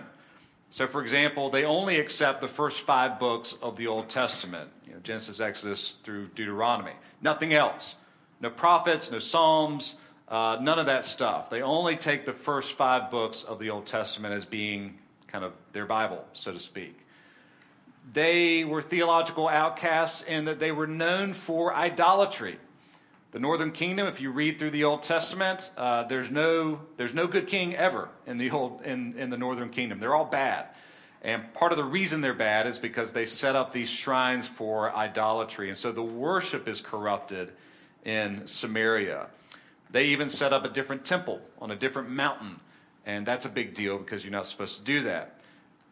So, 0.70 0.87
for 0.87 1.00
example, 1.00 1.50
they 1.50 1.64
only 1.64 2.00
accept 2.00 2.40
the 2.40 2.48
first 2.48 2.81
five 2.81 3.20
books 3.20 3.57
of 3.62 3.77
the 3.77 3.87
Old 3.87 4.09
Testament 4.09 4.70
you 4.87 4.94
know, 4.94 4.98
Genesis, 5.03 5.40
Exodus, 5.40 5.96
through 6.03 6.29
Deuteronomy. 6.35 6.92
Nothing 7.20 7.55
else. 7.55 7.94
No 8.40 8.50
prophets, 8.50 9.11
no 9.11 9.20
Psalms, 9.20 9.94
uh, 10.29 10.59
none 10.61 10.79
of 10.79 10.87
that 10.87 11.05
stuff. 11.05 11.48
They 11.48 11.62
only 11.62 11.96
take 11.96 12.24
the 12.24 12.33
first 12.33 12.72
five 12.72 13.11
books 13.11 13.44
of 13.44 13.59
the 13.59 13.70
Old 13.70 13.87
Testament 13.87 14.35
as 14.35 14.44
being 14.44 14.98
kind 15.29 15.44
of 15.44 15.53
their 15.72 15.87
Bible, 15.87 16.24
so 16.33 16.53
to 16.53 16.59
speak. 16.59 16.98
They 18.12 18.64
were 18.64 18.83
theological 18.83 19.48
outcasts 19.48 20.22
in 20.22 20.46
that 20.46 20.59
they 20.59 20.72
were 20.72 20.87
known 20.87 21.33
for 21.33 21.74
idolatry. 21.74 22.59
The 23.35 23.40
northern 23.40 23.73
kingdom, 23.73 24.07
if 24.07 24.20
you 24.20 24.31
read 24.31 24.61
through 24.61 24.70
the 24.70 24.85
Old 24.85 25.03
Testament, 25.03 25.73
uh, 25.77 26.05
there's, 26.05 26.31
no, 26.31 26.83
there's 26.97 27.14
no 27.14 27.27
good 27.27 27.49
king 27.49 27.75
ever 27.75 28.09
in 28.29 28.38
the, 28.38 28.53
old, 28.53 28.83
in, 28.83 29.18
in 29.18 29.29
the 29.29 29.37
northern 29.37 29.70
kingdom. 29.70 29.99
They're 29.99 30.14
all 30.14 30.25
bad. 30.25 30.68
And 31.20 31.53
part 31.53 31.73
of 31.73 31.79
the 31.79 31.83
reason 31.83 32.20
they're 32.20 32.33
bad 32.33 32.68
is 32.68 32.79
because 32.79 33.11
they 33.11 33.27
set 33.27 33.57
up 33.57 33.73
these 33.73 33.90
shrines 33.90 34.47
for 34.47 34.94
idolatry. 34.94 35.66
And 35.66 35.77
so 35.77 35.90
the 35.90 36.01
worship 36.01 36.68
is 36.68 36.81
corrupted 36.81 37.51
in 38.05 38.47
Samaria. 38.47 39.27
They 39.90 40.05
even 40.11 40.31
set 40.31 40.53
up 40.53 40.64
a 40.64 40.68
different 40.68 41.05
temple 41.05 41.40
on 41.61 41.73
a 41.73 41.77
different 41.77 42.11
mountain. 42.11 42.61
And 43.05 43.27
that's 43.27 43.47
a 43.47 43.49
big 43.51 43.75
deal 43.75 43.99
because 43.99 44.23
you're 44.23 44.31
not 44.31 44.47
supposed 44.47 44.77
to 44.79 44.85
do 44.85 45.03
that. 45.03 45.34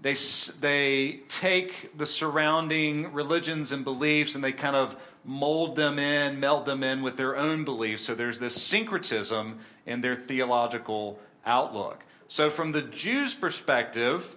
They, 0.03 0.15
they 0.61 1.21
take 1.29 1.97
the 1.97 2.07
surrounding 2.07 3.13
religions 3.13 3.71
and 3.71 3.85
beliefs 3.85 4.35
and 4.35 4.43
they 4.43 4.53
kind 4.53 4.75
of 4.75 4.97
mold 5.25 5.77
them 5.77 5.99
in, 6.01 6.41
meld 6.41 6.67
them 6.67 6.83
in 6.83 7.03
with 7.03 7.17
their 7.17 7.37
own 7.37 7.65
beliefs. 7.65 8.03
So 8.03 8.15
there's 8.15 8.41
this 8.41 8.61
syncretism 8.61 9.61
in 9.87 10.01
their 10.01 10.17
theological 10.17 11.21
outlook. 11.47 12.05
So, 12.27 12.49
from 12.49 12.73
the 12.73 12.83
Jews' 12.83 13.35
perspective, 13.35 14.37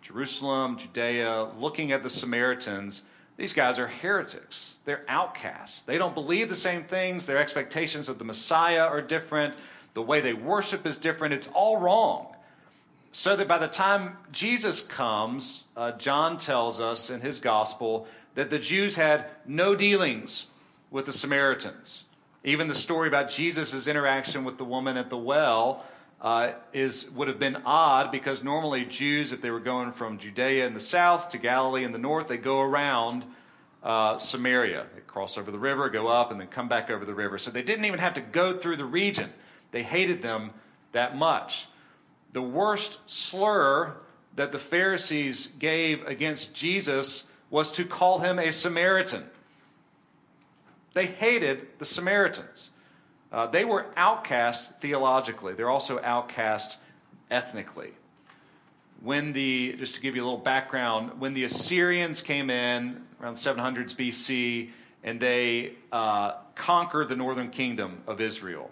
Jerusalem, 0.00 0.78
Judea, 0.78 1.48
looking 1.58 1.90
at 1.90 2.04
the 2.04 2.10
Samaritans, 2.10 3.02
these 3.36 3.52
guys 3.52 3.80
are 3.80 3.88
heretics. 3.88 4.76
They're 4.84 5.04
outcasts. 5.08 5.80
They 5.80 5.98
don't 5.98 6.14
believe 6.14 6.48
the 6.48 6.54
same 6.54 6.84
things. 6.84 7.26
Their 7.26 7.38
expectations 7.38 8.08
of 8.08 8.18
the 8.18 8.24
Messiah 8.24 8.84
are 8.84 9.02
different. 9.02 9.56
The 9.94 10.02
way 10.02 10.20
they 10.20 10.34
worship 10.34 10.86
is 10.86 10.96
different. 10.96 11.34
It's 11.34 11.48
all 11.48 11.78
wrong. 11.78 12.35
So 13.16 13.34
that 13.34 13.48
by 13.48 13.56
the 13.56 13.66
time 13.66 14.18
Jesus 14.30 14.82
comes, 14.82 15.64
uh, 15.74 15.92
John 15.92 16.36
tells 16.36 16.80
us 16.80 17.08
in 17.08 17.22
his 17.22 17.40
gospel 17.40 18.06
that 18.34 18.50
the 18.50 18.58
Jews 18.58 18.96
had 18.96 19.24
no 19.46 19.74
dealings 19.74 20.48
with 20.90 21.06
the 21.06 21.14
Samaritans. 21.14 22.04
Even 22.44 22.68
the 22.68 22.74
story 22.74 23.08
about 23.08 23.30
Jesus' 23.30 23.86
interaction 23.86 24.44
with 24.44 24.58
the 24.58 24.66
woman 24.66 24.98
at 24.98 25.08
the 25.08 25.16
well 25.16 25.82
uh, 26.20 26.52
is 26.74 27.10
would 27.12 27.26
have 27.26 27.38
been 27.38 27.56
odd 27.64 28.12
because 28.12 28.44
normally 28.44 28.84
Jews, 28.84 29.32
if 29.32 29.40
they 29.40 29.50
were 29.50 29.60
going 29.60 29.92
from 29.92 30.18
Judea 30.18 30.66
in 30.66 30.74
the 30.74 30.78
south 30.78 31.30
to 31.30 31.38
Galilee 31.38 31.84
in 31.84 31.92
the 31.92 31.98
north, 31.98 32.28
they 32.28 32.36
go 32.36 32.60
around 32.60 33.24
uh, 33.82 34.18
Samaria. 34.18 34.88
They 34.94 35.00
cross 35.00 35.38
over 35.38 35.50
the 35.50 35.58
river, 35.58 35.88
go 35.88 36.08
up, 36.08 36.32
and 36.32 36.38
then 36.38 36.48
come 36.48 36.68
back 36.68 36.90
over 36.90 37.06
the 37.06 37.14
river. 37.14 37.38
So 37.38 37.50
they 37.50 37.62
didn't 37.62 37.86
even 37.86 37.98
have 37.98 38.12
to 38.12 38.20
go 38.20 38.58
through 38.58 38.76
the 38.76 38.84
region. 38.84 39.30
They 39.70 39.84
hated 39.84 40.20
them 40.20 40.50
that 40.92 41.16
much. 41.16 41.68
The 42.36 42.42
worst 42.42 42.98
slur 43.06 43.96
that 44.34 44.52
the 44.52 44.58
Pharisees 44.58 45.48
gave 45.58 46.06
against 46.06 46.52
Jesus 46.52 47.24
was 47.48 47.72
to 47.72 47.86
call 47.86 48.18
him 48.18 48.38
a 48.38 48.52
Samaritan. 48.52 49.24
They 50.92 51.06
hated 51.06 51.66
the 51.78 51.86
Samaritans. 51.86 52.68
Uh, 53.32 53.46
they 53.46 53.64
were 53.64 53.86
outcast 53.96 54.82
theologically, 54.82 55.54
they're 55.54 55.70
also 55.70 55.98
outcast 56.02 56.76
ethnically. 57.30 57.92
When 59.00 59.32
the, 59.32 59.74
just 59.78 59.94
to 59.94 60.02
give 60.02 60.14
you 60.14 60.22
a 60.22 60.26
little 60.26 60.36
background, 60.36 61.18
when 61.18 61.32
the 61.32 61.44
Assyrians 61.44 62.20
came 62.20 62.50
in 62.50 63.02
around 63.18 63.36
700s 63.36 63.94
BC 63.94 64.72
and 65.02 65.18
they 65.18 65.72
uh, 65.90 66.32
conquered 66.54 67.08
the 67.08 67.16
northern 67.16 67.48
kingdom 67.48 68.02
of 68.06 68.20
Israel, 68.20 68.70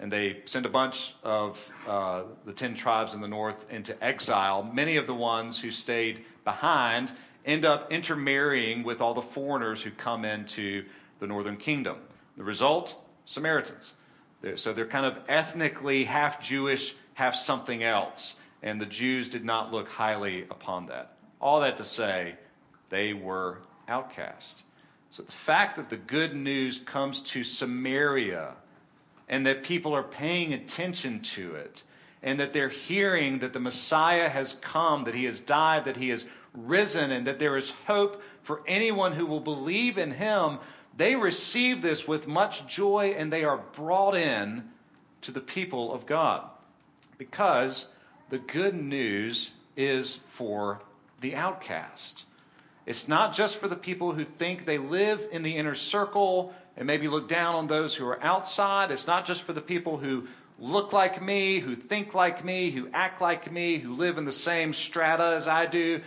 and 0.00 0.12
they 0.12 0.42
sent 0.44 0.64
a 0.64 0.68
bunch 0.68 1.14
of 1.22 1.70
uh, 1.86 2.22
the 2.44 2.52
10 2.52 2.74
tribes 2.74 3.14
in 3.14 3.20
the 3.20 3.28
north 3.28 3.70
into 3.70 4.02
exile, 4.02 4.62
many 4.62 4.96
of 4.96 5.06
the 5.06 5.14
ones 5.14 5.60
who 5.60 5.70
stayed 5.70 6.24
behind 6.44 7.10
end 7.44 7.64
up 7.64 7.92
intermarrying 7.92 8.84
with 8.84 9.00
all 9.00 9.14
the 9.14 9.22
foreigners 9.22 9.82
who 9.82 9.90
come 9.90 10.24
into 10.24 10.84
the 11.18 11.26
northern 11.26 11.56
kingdom. 11.56 11.96
The 12.36 12.44
result 12.44 12.96
Samaritans. 13.28 13.92
So 14.54 14.72
they're 14.72 14.86
kind 14.86 15.04
of 15.04 15.18
ethnically 15.28 16.04
half 16.04 16.40
Jewish, 16.40 16.96
half 17.14 17.34
something 17.34 17.82
else. 17.82 18.36
And 18.62 18.80
the 18.80 18.86
Jews 18.86 19.28
did 19.28 19.44
not 19.44 19.70
look 19.70 19.88
highly 19.88 20.42
upon 20.44 20.86
that. 20.86 21.16
All 21.40 21.60
that 21.60 21.76
to 21.76 21.84
say, 21.84 22.36
they 22.88 23.12
were 23.12 23.58
outcast. 23.86 24.62
So 25.10 25.22
the 25.22 25.32
fact 25.32 25.76
that 25.76 25.90
the 25.90 25.96
good 25.96 26.34
news 26.34 26.78
comes 26.78 27.20
to 27.22 27.44
Samaria 27.44 28.54
and 29.28 29.46
that 29.46 29.62
people 29.62 29.94
are 29.94 30.02
paying 30.02 30.52
attention 30.52 31.20
to 31.20 31.54
it 31.54 31.82
and 32.22 32.40
that 32.40 32.52
they're 32.52 32.68
hearing 32.68 33.38
that 33.38 33.52
the 33.52 33.60
Messiah 33.60 34.28
has 34.28 34.54
come, 34.60 35.04
that 35.04 35.14
he 35.14 35.24
has 35.24 35.40
died, 35.40 35.84
that 35.84 35.96
he 35.96 36.08
has 36.08 36.26
risen, 36.52 37.10
and 37.10 37.26
that 37.26 37.38
there 37.38 37.56
is 37.56 37.70
hope 37.86 38.20
for 38.42 38.62
anyone 38.66 39.12
who 39.12 39.26
will 39.26 39.40
believe 39.40 39.98
in 39.98 40.12
him, 40.12 40.58
they 40.96 41.14
receive 41.14 41.82
this 41.82 42.08
with 42.08 42.26
much 42.26 42.66
joy 42.66 43.14
and 43.16 43.32
they 43.32 43.44
are 43.44 43.58
brought 43.58 44.16
in 44.16 44.68
to 45.22 45.30
the 45.30 45.40
people 45.40 45.92
of 45.92 46.06
God. 46.06 46.48
Because 47.18 47.86
the 48.30 48.38
good 48.38 48.74
news 48.74 49.52
is 49.76 50.18
for 50.26 50.80
the 51.20 51.36
outcast. 51.36 52.24
It's 52.84 53.06
not 53.06 53.34
just 53.34 53.56
for 53.56 53.68
the 53.68 53.76
people 53.76 54.12
who 54.12 54.24
think 54.24 54.64
they 54.64 54.78
live 54.78 55.28
in 55.30 55.42
the 55.42 55.56
inner 55.56 55.74
circle 55.74 56.54
and 56.78 56.86
maybe 56.86 57.08
look 57.08 57.28
down 57.28 57.56
on 57.56 57.66
those 57.66 57.96
who 57.96 58.06
are 58.06 58.22
outside. 58.22 58.92
It's 58.92 59.08
not 59.08 59.26
just 59.26 59.42
for 59.42 59.52
the 59.52 59.60
people 59.60 59.98
who 59.98 60.28
look 60.60 60.92
like 60.92 61.20
me, 61.20 61.58
who 61.58 61.74
think 61.74 62.14
like 62.14 62.44
me, 62.44 62.70
who 62.70 62.88
act 62.94 63.20
like 63.20 63.50
me, 63.50 63.78
who 63.78 63.94
live 63.94 64.16
in 64.16 64.24
the 64.24 64.32
same 64.32 64.72
strata 64.72 65.34
as 65.36 65.48
I 65.48 65.66
do. 65.66 66.00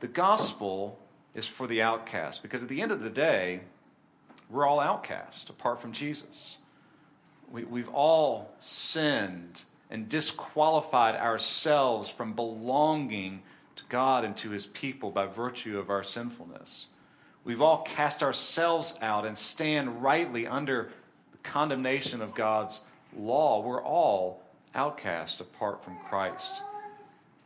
The 0.00 0.06
gospel 0.06 0.98
is 1.34 1.46
for 1.46 1.66
the 1.66 1.80
outcast 1.80 2.42
because 2.42 2.62
at 2.62 2.68
the 2.68 2.82
end 2.82 2.92
of 2.92 3.02
the 3.02 3.10
day, 3.10 3.60
we're 4.50 4.66
all 4.66 4.78
outcasts 4.78 5.48
apart 5.48 5.80
from 5.80 5.92
Jesus. 5.92 6.58
We, 7.50 7.64
we've 7.64 7.88
all 7.88 8.50
sinned 8.58 9.62
and 9.90 10.06
disqualified 10.06 11.14
ourselves 11.14 12.10
from 12.10 12.34
belonging 12.34 13.40
to 13.76 13.84
God 13.88 14.24
and 14.24 14.36
to 14.38 14.50
his 14.50 14.66
people 14.66 15.10
by 15.10 15.26
virtue 15.26 15.78
of 15.78 15.88
our 15.88 16.02
sinfulness. 16.02 16.86
We've 17.48 17.62
all 17.62 17.78
cast 17.78 18.22
ourselves 18.22 18.94
out 19.00 19.24
and 19.24 19.36
stand 19.36 20.02
rightly 20.02 20.46
under 20.46 20.90
the 21.32 21.38
condemnation 21.38 22.20
of 22.20 22.34
God's 22.34 22.82
law. 23.16 23.62
We're 23.62 23.82
all 23.82 24.42
outcast 24.74 25.40
apart 25.40 25.82
from 25.82 25.96
Christ. 26.10 26.60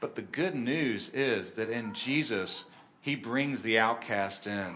But 0.01 0.17
the 0.17 0.23
good 0.23 0.57
news 0.57 1.09
is 1.11 1.53
that 1.53 1.71
in 1.71 1.95
Jesus, 1.95 2.65
he 3.01 3.15
brings 3.15 3.63
the 3.63 3.79
outcast 3.79 4.49
in. 4.49 4.75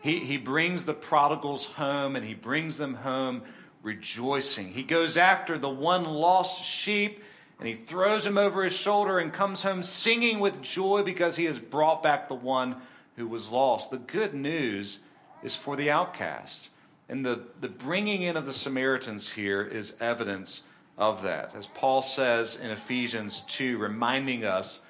He, 0.00 0.18
he 0.18 0.36
brings 0.36 0.84
the 0.84 0.94
prodigals 0.94 1.66
home 1.66 2.16
and 2.16 2.26
he 2.26 2.34
brings 2.34 2.76
them 2.76 2.94
home 2.94 3.42
rejoicing. 3.84 4.72
He 4.72 4.82
goes 4.82 5.16
after 5.16 5.58
the 5.58 5.70
one 5.70 6.02
lost 6.02 6.64
sheep 6.64 7.22
and 7.60 7.68
he 7.68 7.74
throws 7.74 8.26
him 8.26 8.36
over 8.36 8.64
his 8.64 8.76
shoulder 8.76 9.20
and 9.20 9.32
comes 9.32 9.62
home 9.62 9.84
singing 9.84 10.40
with 10.40 10.60
joy 10.60 11.04
because 11.04 11.36
he 11.36 11.44
has 11.44 11.60
brought 11.60 12.02
back 12.02 12.26
the 12.26 12.34
one 12.34 12.82
who 13.16 13.26
was 13.26 13.50
lost. 13.50 13.90
The 13.90 13.98
good 13.98 14.34
news 14.34 15.00
is 15.42 15.54
for 15.54 15.76
the 15.76 15.90
outcast. 15.90 16.70
And 17.08 17.24
the, 17.24 17.42
the 17.60 17.68
bringing 17.68 18.22
in 18.22 18.36
of 18.36 18.46
the 18.46 18.52
Samaritans 18.52 19.32
here 19.32 19.62
is 19.62 19.94
evidence 20.00 20.62
of 20.96 21.22
that. 21.22 21.54
As 21.54 21.66
Paul 21.66 22.02
says 22.02 22.56
in 22.56 22.70
Ephesians 22.70 23.42
2, 23.42 23.78
reminding 23.78 24.44
us 24.44 24.80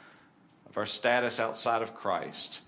of 0.74 0.78
our 0.78 0.86
status 0.86 1.38
outside 1.38 1.82
of 1.82 1.94
Christ. 1.94 2.60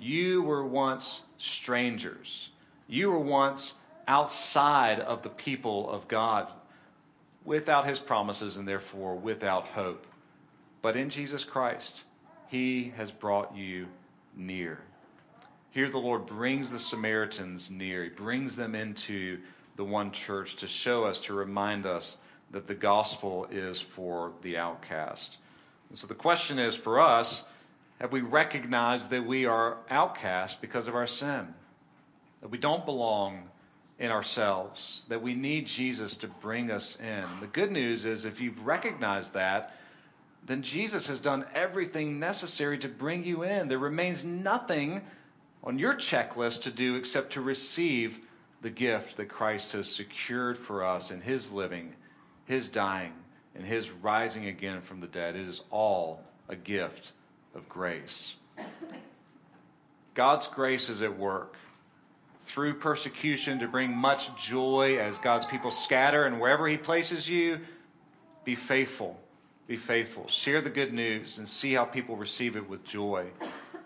You 0.00 0.42
were 0.42 0.66
once 0.66 1.22
strangers. 1.38 2.50
You 2.88 3.08
were 3.10 3.20
once 3.20 3.74
outside 4.08 4.98
of 4.98 5.22
the 5.22 5.28
people 5.28 5.88
of 5.88 6.08
God, 6.08 6.48
without 7.44 7.86
his 7.86 8.00
promises 8.00 8.56
and 8.56 8.66
therefore 8.66 9.14
without 9.14 9.68
hope. 9.68 10.06
But 10.80 10.96
in 10.96 11.08
Jesus 11.08 11.44
Christ, 11.44 12.02
he 12.48 12.92
has 12.96 13.12
brought 13.12 13.56
you 13.56 13.86
near. 14.36 14.80
Here, 15.72 15.88
the 15.88 15.98
Lord 15.98 16.26
brings 16.26 16.70
the 16.70 16.78
Samaritans 16.78 17.70
near. 17.70 18.04
He 18.04 18.10
brings 18.10 18.56
them 18.56 18.74
into 18.74 19.38
the 19.76 19.84
one 19.84 20.12
church 20.12 20.56
to 20.56 20.68
show 20.68 21.04
us, 21.04 21.18
to 21.20 21.32
remind 21.32 21.86
us 21.86 22.18
that 22.50 22.66
the 22.66 22.74
gospel 22.74 23.46
is 23.50 23.80
for 23.80 24.32
the 24.42 24.58
outcast. 24.58 25.38
And 25.88 25.96
so 25.96 26.06
the 26.06 26.14
question 26.14 26.58
is 26.58 26.76
for 26.76 27.00
us 27.00 27.44
have 28.02 28.12
we 28.12 28.20
recognized 28.20 29.10
that 29.10 29.24
we 29.24 29.46
are 29.46 29.78
outcast 29.88 30.60
because 30.60 30.88
of 30.88 30.94
our 30.94 31.06
sin? 31.06 31.54
That 32.42 32.48
we 32.48 32.58
don't 32.58 32.84
belong 32.84 33.48
in 33.98 34.10
ourselves, 34.10 35.04
that 35.08 35.22
we 35.22 35.34
need 35.34 35.68
Jesus 35.68 36.16
to 36.18 36.26
bring 36.26 36.70
us 36.70 36.96
in. 36.96 37.24
The 37.40 37.46
good 37.46 37.70
news 37.70 38.04
is 38.04 38.24
if 38.24 38.40
you've 38.40 38.66
recognized 38.66 39.32
that, 39.34 39.76
then 40.44 40.62
Jesus 40.62 41.06
has 41.06 41.20
done 41.20 41.46
everything 41.54 42.18
necessary 42.18 42.76
to 42.78 42.88
bring 42.88 43.24
you 43.24 43.44
in. 43.44 43.68
There 43.68 43.78
remains 43.78 44.24
nothing 44.24 45.02
on 45.64 45.78
your 45.78 45.94
checklist 45.94 46.62
to 46.62 46.70
do 46.70 46.96
except 46.96 47.32
to 47.34 47.40
receive 47.40 48.18
the 48.62 48.70
gift 48.70 49.16
that 49.16 49.28
Christ 49.28 49.72
has 49.72 49.90
secured 49.90 50.56
for 50.56 50.84
us 50.84 51.10
in 51.10 51.20
his 51.20 51.52
living, 51.52 51.94
his 52.44 52.68
dying, 52.68 53.12
and 53.54 53.64
his 53.64 53.90
rising 53.90 54.46
again 54.46 54.80
from 54.80 55.00
the 55.00 55.06
dead. 55.06 55.36
It 55.36 55.48
is 55.48 55.62
all 55.70 56.22
a 56.48 56.56
gift 56.56 57.12
of 57.54 57.68
grace. 57.68 58.34
God's 60.14 60.46
grace 60.46 60.88
is 60.88 61.02
at 61.02 61.18
work 61.18 61.56
through 62.42 62.74
persecution 62.74 63.58
to 63.60 63.68
bring 63.68 63.96
much 63.96 64.34
joy 64.36 64.98
as 64.98 65.18
God's 65.18 65.46
people 65.46 65.70
scatter, 65.70 66.24
and 66.26 66.40
wherever 66.40 66.66
He 66.66 66.76
places 66.76 67.28
you, 67.28 67.60
be 68.44 68.54
faithful. 68.54 69.18
Be 69.66 69.76
faithful. 69.76 70.26
Share 70.28 70.60
the 70.60 70.70
good 70.70 70.92
news 70.92 71.38
and 71.38 71.48
see 71.48 71.72
how 71.72 71.84
people 71.84 72.16
receive 72.16 72.56
it 72.56 72.68
with 72.68 72.84
joy. 72.84 73.28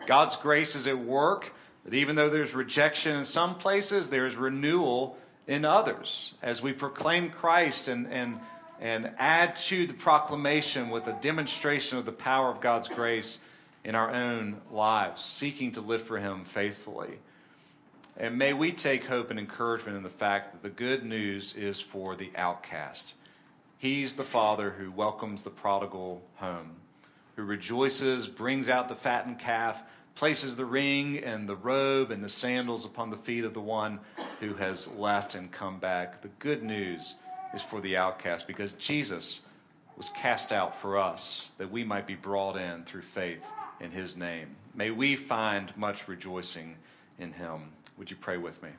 God's 0.07 0.37
grace 0.37 0.75
is 0.75 0.87
at 0.87 0.99
work, 0.99 1.53
that 1.87 1.95
even 1.95 2.17
though 2.17 2.29
there's 2.29 2.53
rejection 2.53 3.17
in 3.17 3.25
some 3.25 3.55
places, 3.55 4.11
there's 4.11 4.35
renewal 4.35 5.17
in 5.47 5.65
others 5.65 6.35
as 6.43 6.61
we 6.61 6.73
proclaim 6.73 7.31
Christ 7.31 7.87
and, 7.87 8.09
and, 8.09 8.41
and 8.81 9.13
add 9.19 9.55
to 9.57 9.87
the 9.87 9.95
proclamation 9.95 10.91
with 10.91 11.07
a 11.07 11.17
demonstration 11.23 11.97
of 11.97 12.05
the 12.05 12.11
power 12.11 12.51
of 12.51 12.61
God's 12.61 12.89
grace 12.89 13.39
in 13.85 13.95
our 13.95 14.11
own 14.11 14.57
lives, 14.73 15.23
seeking 15.23 15.71
to 15.73 15.81
live 15.81 16.03
for 16.03 16.19
Him 16.19 16.45
faithfully. 16.45 17.19
And 18.17 18.37
may 18.37 18.53
we 18.53 18.73
take 18.73 19.05
hope 19.05 19.31
and 19.31 19.39
encouragement 19.39 19.97
in 19.97 20.03
the 20.03 20.09
fact 20.09 20.53
that 20.53 20.63
the 20.65 20.75
good 20.75 21.05
news 21.05 21.55
is 21.55 21.81
for 21.81 22.17
the 22.17 22.33
outcast. 22.35 23.15
He's 23.79 24.15
the 24.15 24.25
Father 24.25 24.71
who 24.71 24.91
welcomes 24.91 25.45
the 25.45 25.51
prodigal 25.51 26.23
home, 26.37 26.73
who 27.37 27.45
rejoices, 27.45 28.27
brings 28.27 28.69
out 28.69 28.89
the 28.89 28.97
fattened 28.97 29.39
calf, 29.39 29.85
places 30.17 30.57
the 30.57 30.65
ring 30.65 31.19
and 31.19 31.49
the 31.49 31.55
robe 31.55 32.11
and 32.11 32.25
the 32.25 32.29
sandals 32.29 32.85
upon 32.85 33.11
the 33.11 33.17
feet 33.17 33.45
of 33.45 33.55
the 33.55 33.61
one 33.61 34.01
who 34.41 34.55
has 34.55 34.89
left 34.93 35.35
and 35.35 35.53
come 35.53 35.79
back. 35.79 36.23
The 36.23 36.31
good 36.41 36.63
news 36.63 37.15
is 37.55 37.63
for 37.63 37.81
the 37.81 37.97
outcast 37.97 38.47
because 38.47 38.73
Jesus 38.73 39.43
was 39.97 40.11
cast 40.11 40.53
out 40.53 40.79
for 40.79 40.99
us 40.99 41.53
that 41.59 41.71
we 41.71 41.85
might 41.85 42.07
be 42.07 42.15
brought 42.15 42.57
in 42.57 42.85
through 42.85 43.03
faith 43.03 43.47
in 43.81 43.91
his 43.91 44.17
name. 44.17 44.49
May 44.75 44.91
we 44.91 45.17
find 45.17 45.75
much 45.77 46.09
rejoicing 46.09 46.77
in 47.19 47.33
him. 47.33 47.73
Would 47.99 48.11
you 48.11 48.17
pray 48.17 48.39
with 48.39 48.63
me? 48.63 48.71